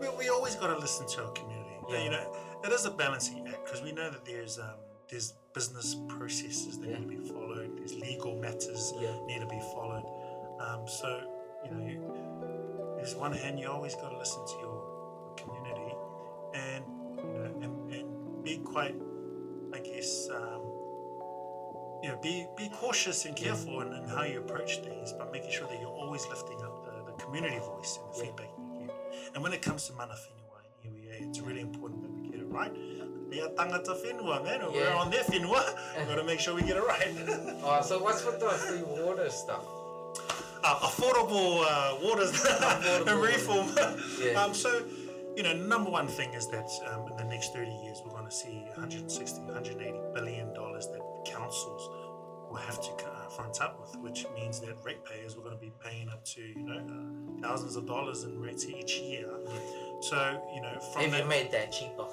we, 0.00 0.08
we 0.18 0.28
always 0.28 0.54
got 0.56 0.68
to 0.68 0.78
listen 0.78 1.06
to 1.06 1.24
our 1.24 1.30
community. 1.32 1.76
Yeah. 1.88 2.04
You 2.04 2.10
know, 2.10 2.32
it 2.64 2.72
is 2.72 2.84
a 2.84 2.90
balancing 2.90 3.46
act 3.48 3.64
because 3.64 3.82
we 3.82 3.92
know 3.92 4.10
that 4.10 4.24
there's 4.24 4.58
um, 4.58 4.74
there's 5.08 5.34
business 5.58 5.96
processes 6.06 6.78
that 6.78 6.88
Yeah. 6.88 6.98
need 7.00 7.10
to 7.16 7.22
be 7.22 7.28
followed. 7.34 7.76
There's 7.78 7.94
legal 7.96 8.36
matters 8.36 8.94
Yeah. 9.00 9.18
need 9.26 9.40
to 9.40 9.46
be 9.46 9.60
followed. 9.74 10.06
Um, 10.60 10.86
so 10.86 11.08
you 11.64 11.70
know, 11.72 11.80
you, 11.90 12.94
there's 12.96 13.16
one 13.16 13.32
hand 13.32 13.58
you 13.58 13.68
always 13.68 13.96
got 13.96 14.10
to 14.10 14.18
listen 14.18 14.40
to 14.52 14.56
your 14.64 15.34
community, 15.36 15.92
and 16.54 16.84
you 17.16 17.24
know, 17.34 17.44
and, 17.62 17.92
and 17.92 18.44
be 18.44 18.58
quite, 18.58 18.94
I 19.74 19.80
guess. 19.80 20.28
Um, 20.30 20.62
you 22.04 22.08
know, 22.10 22.18
be 22.22 22.46
be 22.56 22.68
cautious 22.68 23.24
and 23.26 23.34
careful 23.34 23.80
in, 23.80 23.92
in 23.92 24.04
how 24.08 24.22
you 24.22 24.38
approach 24.38 24.78
things, 24.86 25.12
but 25.18 25.32
making 25.32 25.50
sure 25.50 25.66
that 25.66 25.80
you're 25.80 25.98
always 26.04 26.24
lifting 26.28 26.62
up 26.62 26.74
the, 26.84 27.10
the 27.10 27.14
community 27.24 27.58
voice 27.58 27.98
and 28.00 28.06
the 28.12 28.18
Yeah. 28.18 28.24
feedback 28.26 28.50
you 28.56 28.86
get. 28.86 28.94
And 29.34 29.42
when 29.42 29.52
it 29.52 29.62
comes 29.62 29.88
to 29.88 29.92
mana 29.94 30.14
whenua 30.14 30.58
and 30.84 30.94
iwi, 30.94 31.28
it's 31.28 31.40
really 31.40 31.60
important 31.62 32.02
that 32.02 32.12
we 32.12 32.28
get 32.30 32.38
it 32.38 32.46
right. 32.46 32.72
They 33.30 33.40
are 33.40 33.48
tangata 33.50 33.94
whenua, 34.02 34.42
man. 34.44 34.60
We're 34.72 34.92
on 34.92 35.10
their 35.10 35.22
whenua. 35.24 35.62
We've 35.98 36.08
got 36.08 36.16
to 36.16 36.24
make 36.24 36.40
sure 36.40 36.54
we 36.54 36.62
get 36.62 36.76
it 36.76 36.84
right. 36.84 37.08
Oh, 37.62 37.82
so 37.82 37.98
what's 38.02 38.24
with 38.24 38.40
the 38.40 38.48
free 38.48 38.82
water 38.82 39.28
stuff? 39.30 39.64
uh, 40.64 40.74
affordable 40.80 41.62
uh, 41.68 41.96
waters 42.02 42.32
and 42.44 43.06
water. 43.06 43.16
reform. 43.16 43.68
Yeah. 44.20 44.42
um, 44.42 44.54
so, 44.54 44.82
you 45.36 45.42
know, 45.44 45.54
number 45.54 45.90
one 45.90 46.08
thing 46.08 46.32
is 46.34 46.48
that 46.48 46.68
um, 46.92 47.10
in 47.12 47.16
the 47.16 47.24
next 47.24 47.52
30 47.54 47.70
years, 47.84 48.02
we're 48.04 48.10
going 48.12 48.24
to 48.24 48.30
see 48.34 48.64
160, 48.74 49.40
180 49.42 49.98
billion 50.14 50.52
dollars 50.54 50.86
that 50.88 51.00
councils 51.26 51.88
will 52.50 52.56
have 52.56 52.80
to 52.80 52.90
uh, 53.06 53.28
front 53.28 53.60
up 53.60 53.78
with, 53.80 53.94
which 54.02 54.26
means 54.34 54.58
that 54.60 54.74
ratepayers 54.82 55.36
are 55.36 55.40
going 55.40 55.54
to 55.54 55.60
be 55.60 55.70
paying 55.84 56.08
up 56.08 56.24
to, 56.24 56.40
you 56.40 56.64
know, 56.64 56.78
uh, 56.78 57.46
thousands 57.46 57.76
of 57.76 57.86
dollars 57.86 58.24
in 58.24 58.40
rates 58.40 58.66
each 58.66 58.98
year. 58.98 59.28
So, 60.00 60.42
you 60.54 60.62
know, 60.62 60.80
from 60.92 61.02
Have 61.02 61.10
that, 61.12 61.22
you 61.22 61.28
made 61.28 61.52
that 61.52 61.70
cheaper? 61.72 62.06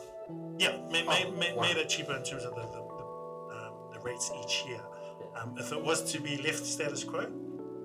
Yeah, 0.57 0.77
made, 0.91 1.05
Oh, 1.07 1.11
made, 1.11 1.38
made, 1.38 1.55
wow. 1.55 1.61
made 1.63 1.77
it 1.77 1.89
cheaper 1.89 2.15
in 2.15 2.23
terms 2.23 2.43
of 2.43 2.55
the, 2.55 2.61
the, 2.61 2.81
the, 2.81 3.55
um, 3.57 3.73
the 3.93 3.99
rates 4.01 4.31
each 4.43 4.63
year. 4.67 4.81
Um, 5.35 5.55
if 5.57 5.71
it 5.71 5.81
was 5.83 6.11
to 6.13 6.19
be 6.21 6.38
left 6.38 6.65
status 6.65 7.03
quo, 7.03 7.21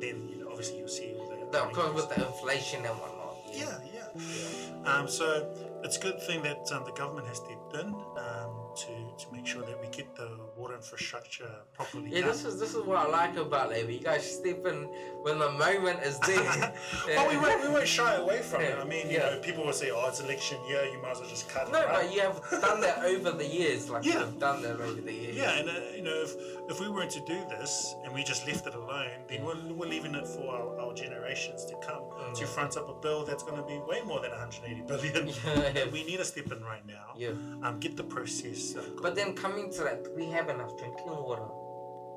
then 0.01 0.29
you 0.29 0.37
know, 0.39 0.49
obviously 0.51 0.79
you'll 0.79 0.89
see 0.89 1.15
all 1.19 1.29
the 1.29 1.37
No, 1.53 1.69
because 1.69 1.95
with 1.95 2.09
the 2.15 2.27
inflation 2.27 2.85
and 2.85 2.95
whatnot. 2.97 3.37
yeah, 3.53 3.79
yeah. 3.93 4.91
Um, 4.93 5.09
so 5.09 5.53
it's 5.85 5.97
a 5.99 6.01
good 6.01 6.21
thing 6.23 6.43
that 6.43 6.71
um, 6.73 6.85
the 6.85 6.93
government 6.93 7.27
has 7.29 7.39
stepped 7.39 7.75
in 7.75 7.89
um, 7.89 8.51
to, 8.77 8.87
to 9.19 9.33
make 9.33 9.47
sure 9.47 9.63
that 9.63 9.81
we 9.81 9.89
get 9.89 10.15
the 10.17 10.39
water 10.61 10.75
infrastructure 10.75 11.51
properly 11.73 12.11
Yeah, 12.11 12.21
done. 12.21 12.29
this 12.31 12.45
is 12.45 12.61
this 12.61 12.75
is 12.75 12.83
what 12.85 12.99
I 12.99 13.07
like 13.09 13.37
about 13.37 13.71
Labour. 13.71 13.91
You 13.91 14.01
guys 14.01 14.25
step 14.39 14.65
in 14.67 14.79
when 15.25 15.39
the 15.39 15.51
moment 15.53 15.99
is 16.03 16.19
there. 16.21 16.75
Well, 17.17 17.29
we 17.29 17.37
won't, 17.37 17.63
we 17.63 17.69
won't 17.69 17.89
shy 17.89 18.15
away 18.15 18.39
from 18.43 18.61
it. 18.63 18.79
I 18.79 18.85
mean, 18.85 19.07
you 19.11 19.19
yeah. 19.19 19.31
know, 19.31 19.41
people 19.41 19.65
will 19.65 19.73
say, 19.73 19.91
"Oh, 19.91 20.07
it's 20.09 20.21
election 20.21 20.59
year. 20.69 20.85
You 20.93 21.01
might 21.03 21.13
as 21.13 21.21
well 21.21 21.29
just 21.29 21.49
cut 21.49 21.69
it." 21.69 21.73
No, 21.73 21.85
right? 21.85 21.95
but 22.07 22.15
you 22.15 22.21
have 22.21 22.39
done 22.67 22.81
that 22.87 23.05
over 23.05 23.31
the 23.33 23.47
years. 23.47 23.89
Like 23.91 24.05
Yeah. 24.05 24.21
you've 24.21 24.39
done 24.39 24.63
that 24.63 24.77
over 24.81 25.01
the 25.01 25.13
years. 25.13 25.37
Yeah, 25.37 25.59
and 25.59 25.69
uh, 25.69 25.75
you 25.97 26.03
know, 26.03 26.19
if 26.27 26.33
if 26.71 26.81
we 26.81 26.89
weren't 26.89 27.11
to 27.13 27.21
do 27.35 27.39
this 27.55 27.95
and 28.05 28.15
we 28.15 28.23
just 28.23 28.47
left 28.47 28.67
it 28.67 28.75
alone, 28.75 29.11
then 29.29 29.45
we're, 29.45 29.57
we're 29.79 29.89
leaving 29.89 30.15
it 30.15 30.27
for 30.27 30.45
our, 30.57 30.79
our 30.81 30.95
generations 30.95 31.65
to 31.71 31.75
come 31.89 32.03
to 32.39 32.45
Mhm. 32.45 32.55
front 32.55 32.77
up 32.77 32.89
a 32.89 32.95
bill 33.05 33.25
that's 33.25 33.43
going 33.43 33.57
to 33.63 33.67
be 33.73 33.79
way 33.91 34.01
more 34.11 34.21
than 34.21 34.31
180 34.31 34.83
billion. 34.91 35.29
Yeah. 35.29 35.85
we 35.97 36.05
need 36.05 36.19
to 36.19 36.25
step 36.25 36.51
in 36.53 36.63
right 36.73 36.87
now. 36.87 37.07
Yeah. 37.17 37.31
Um, 37.65 37.81
get 37.81 37.97
the 37.97 38.05
process. 38.17 38.77
Um, 38.77 38.85
But 39.03 39.15
then 39.19 39.35
coming 39.35 39.71
to 39.77 39.81
that, 39.89 40.01
we 40.17 40.27
have 40.37 40.49
enough 40.51 40.77
drinking 40.77 41.07
water 41.09 41.47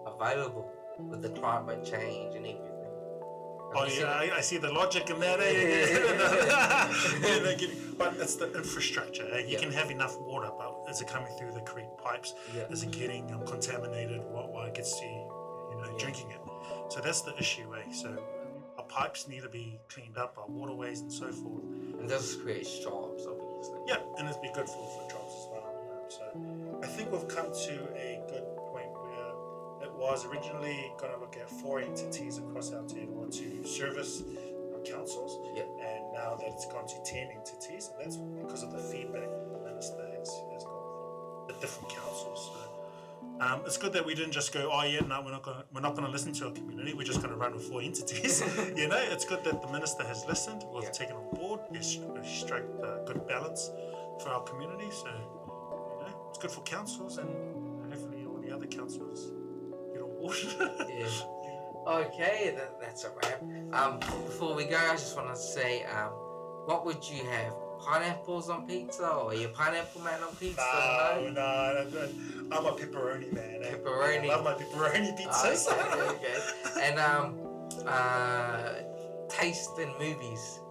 available 0.08 0.70
with 1.00 1.22
the 1.22 1.30
climate 1.30 1.84
change 1.84 2.36
and 2.36 2.46
everything. 2.46 2.70
Oh 3.76 3.86
yeah. 3.86 4.06
I, 4.06 4.38
I 4.38 4.42
see 4.42 4.58
the 4.58 4.72
logic 4.72 5.10
in 5.10 5.20
that. 5.20 5.40
eh? 5.40 5.48
Yeah, 7.28 7.40
they're 7.40 7.58
getting- 7.58 7.80
but 7.98 8.16
it's 8.18 8.36
the 8.36 8.52
infrastructure. 8.56 9.28
eh? 9.34 9.40
You 9.40 9.54
Yeah. 9.54 9.60
can 9.60 9.72
have 9.72 9.90
enough 9.92 10.20
water, 10.20 10.50
but 10.58 10.90
is 10.92 11.02
it 11.02 11.08
coming 11.08 11.32
through 11.38 11.54
the 11.54 11.62
correct 11.62 11.98
pipes? 11.98 12.34
Yeah. 12.56 12.64
Is 12.70 12.84
it 12.84 12.92
getting 12.92 13.32
um, 13.34 13.46
contaminated 13.48 14.22
while, 14.26 14.48
while 14.52 14.66
it 14.68 14.74
gets 14.76 15.00
to 15.00 15.06
you 15.06 15.78
know 15.80 15.88
Yeah. 15.92 15.98
drinking 15.98 16.30
it? 16.32 16.40
So 16.90 17.00
that's 17.02 17.22
the 17.22 17.36
issue. 17.38 17.74
Eh? 17.76 17.92
So 17.94 18.10
our 18.78 18.86
pipes 18.86 19.28
need 19.28 19.42
to 19.44 19.50
be 19.50 19.80
cleaned 19.90 20.18
up, 20.18 20.38
our 20.38 20.48
waterways 20.48 21.02
and 21.02 21.12
so 21.12 21.32
forth. 21.32 21.64
And 22.00 22.08
this 22.10 22.36
creates 22.36 22.78
jobs, 22.80 23.26
obviously. 23.26 23.80
Yeah, 23.88 23.98
and 24.18 24.28
it'd 24.30 24.42
be 24.42 24.52
good 24.54 24.68
for, 24.68 24.86
for 24.96 25.10
jobs 25.10 25.34
as 25.40 25.48
well. 25.52 25.70
So 26.10 26.80
I 26.84 26.88
think 26.88 27.12
we've 27.12 27.28
come 27.28 27.52
to 27.52 27.74
a 27.96 28.13
was 29.98 30.26
originally 30.26 30.92
going 31.00 31.14
to 31.14 31.20
look 31.20 31.38
at 31.38 31.50
four 31.50 31.80
entities 31.80 32.38
across 32.38 32.70
Aotearoa 32.72 33.32
to 33.40 33.68
service 33.68 34.24
our 34.74 34.82
councils, 34.82 35.40
Yeah. 35.56 35.64
and 35.64 36.14
now 36.14 36.36
that 36.36 36.48
it's 36.48 36.66
gone 36.68 36.88
to 36.88 36.96
10 37.06 37.30
entities, 37.32 37.90
and 37.94 38.06
that's 38.06 38.18
because 38.18 38.64
of 38.64 38.72
the 38.72 38.80
feedback 38.80 39.28
the 39.52 39.60
minister 39.70 40.06
has, 40.18 40.30
has 40.54 40.64
got 40.64 40.82
from 40.84 41.48
the 41.48 41.54
different 41.62 41.90
councils. 41.90 42.52
So, 42.54 42.70
um, 43.40 43.62
it's 43.66 43.78
good 43.78 43.94
that 43.94 44.06
we 44.06 44.14
didn't 44.14 44.32
just 44.32 44.54
go, 44.54 44.70
oh 44.72 44.84
yeah, 44.84 45.00
no, 45.02 45.22
we're 45.24 45.32
not 45.32 45.42
going 45.44 45.58
to 45.58 45.66
we're 45.74 45.82
not 45.82 45.96
going 45.96 46.06
to 46.06 46.12
listen 46.12 46.34
to 46.34 46.46
our 46.48 46.52
community. 46.52 46.94
We're 46.94 47.04
just 47.04 47.20
going 47.22 47.32
to 47.34 47.38
run 47.40 47.54
with 47.54 47.64
four 47.64 47.82
entities. 47.82 48.42
you 48.76 48.88
know, 48.88 48.98
it's 48.98 49.26
good 49.26 49.44
that 49.44 49.62
the 49.62 49.68
minister 49.72 50.04
has 50.04 50.24
listened. 50.26 50.64
We've 50.74 50.84
Yeah. 50.84 50.90
taken 50.92 51.16
on 51.16 51.30
board. 51.36 51.62
He's 51.72 52.00
he's 52.22 52.32
struck 52.44 52.62
a 52.84 53.04
good 53.06 53.26
balance 53.28 53.72
for 54.22 54.30
our 54.30 54.44
community. 54.44 54.90
So, 54.92 55.08
you 55.08 56.06
know, 56.06 56.28
it's 56.30 56.38
good 56.38 56.52
for 56.52 56.62
councils 56.62 57.18
and 57.18 57.28
hopefully 57.92 58.26
all 58.28 58.38
the 58.40 58.52
other 58.54 58.68
councils 58.68 59.26
get 59.26 59.32
on 59.32 59.34
board. 59.34 59.43
Yeah. 60.24 61.08
Okay, 61.86 62.54
that, 62.56 62.80
that's 62.80 63.04
a 63.04 63.10
wrap. 63.10 63.42
Um, 63.74 64.00
before 64.00 64.56
we 64.56 64.64
go, 64.64 64.78
I 64.78 64.92
just 64.94 65.18
want 65.18 65.28
to 65.28 65.36
say, 65.36 65.84
um, 65.84 66.12
what 66.66 66.86
would 66.86 67.04
you 67.10 67.26
have? 67.26 67.54
Pineapples 67.86 68.48
on 68.50 68.66
pizza, 68.66 69.06
or 69.06 69.32
are 69.32 69.36
you 69.36 69.48
a 69.48 69.50
pineapple 69.50 70.00
man 70.00 70.24
on 70.24 70.34
pizza? 70.38 70.62
No, 70.62 71.30
no, 71.34 71.86
no, 71.92 72.58
I'm 72.58 72.66
a 72.66 72.72
pepperoni 72.72 73.34
man. 73.34 73.64
eh? 73.66 73.72
Pepperoni. 73.76 74.24
I 74.24 74.28
love 74.28 74.46
my 74.46 74.54
pepperoni 74.54 75.12
pizzas. 75.20 75.68
Okay, 75.68 75.92
okay, 75.92 76.38
okay. 76.78 76.82
And 76.88 77.00
um, 77.00 77.38
uh, 77.86 78.76
taste 79.28 79.78
in 79.78 79.90
movies. 80.00 80.62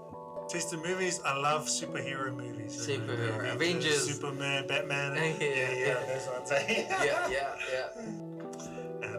Taste 0.49 0.73
in 0.73 0.81
movies. 0.81 1.21
I 1.27 1.37
love 1.37 1.67
superhero 1.67 2.35
movies. 2.35 2.89
you 2.89 2.97
know, 2.99 3.07
the 3.07 3.13
Superhero. 3.13 3.53
Avengers. 3.55 4.15
Superman, 4.15 4.67
Batman. 4.67 5.13
Yeah, 5.39 5.47
yeah, 5.71 6.07
yeah. 6.09 6.31
ones. 6.39 6.51
eh? 6.53 6.87
Yeah, 7.05 7.29
yeah, 7.29 7.55
yeah. 7.71 8.13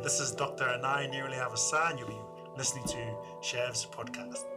This 0.04 0.20
is 0.20 0.32
Dr. 0.34 0.66
Anae 0.66 1.10
Neru 1.10 1.32
Leavasa, 1.32 1.92
and 1.92 1.98
you'll 1.98 2.10
be 2.10 2.20
listening 2.58 2.84
to 2.88 3.16
Shav's 3.39 3.86
podcast. 3.86 4.53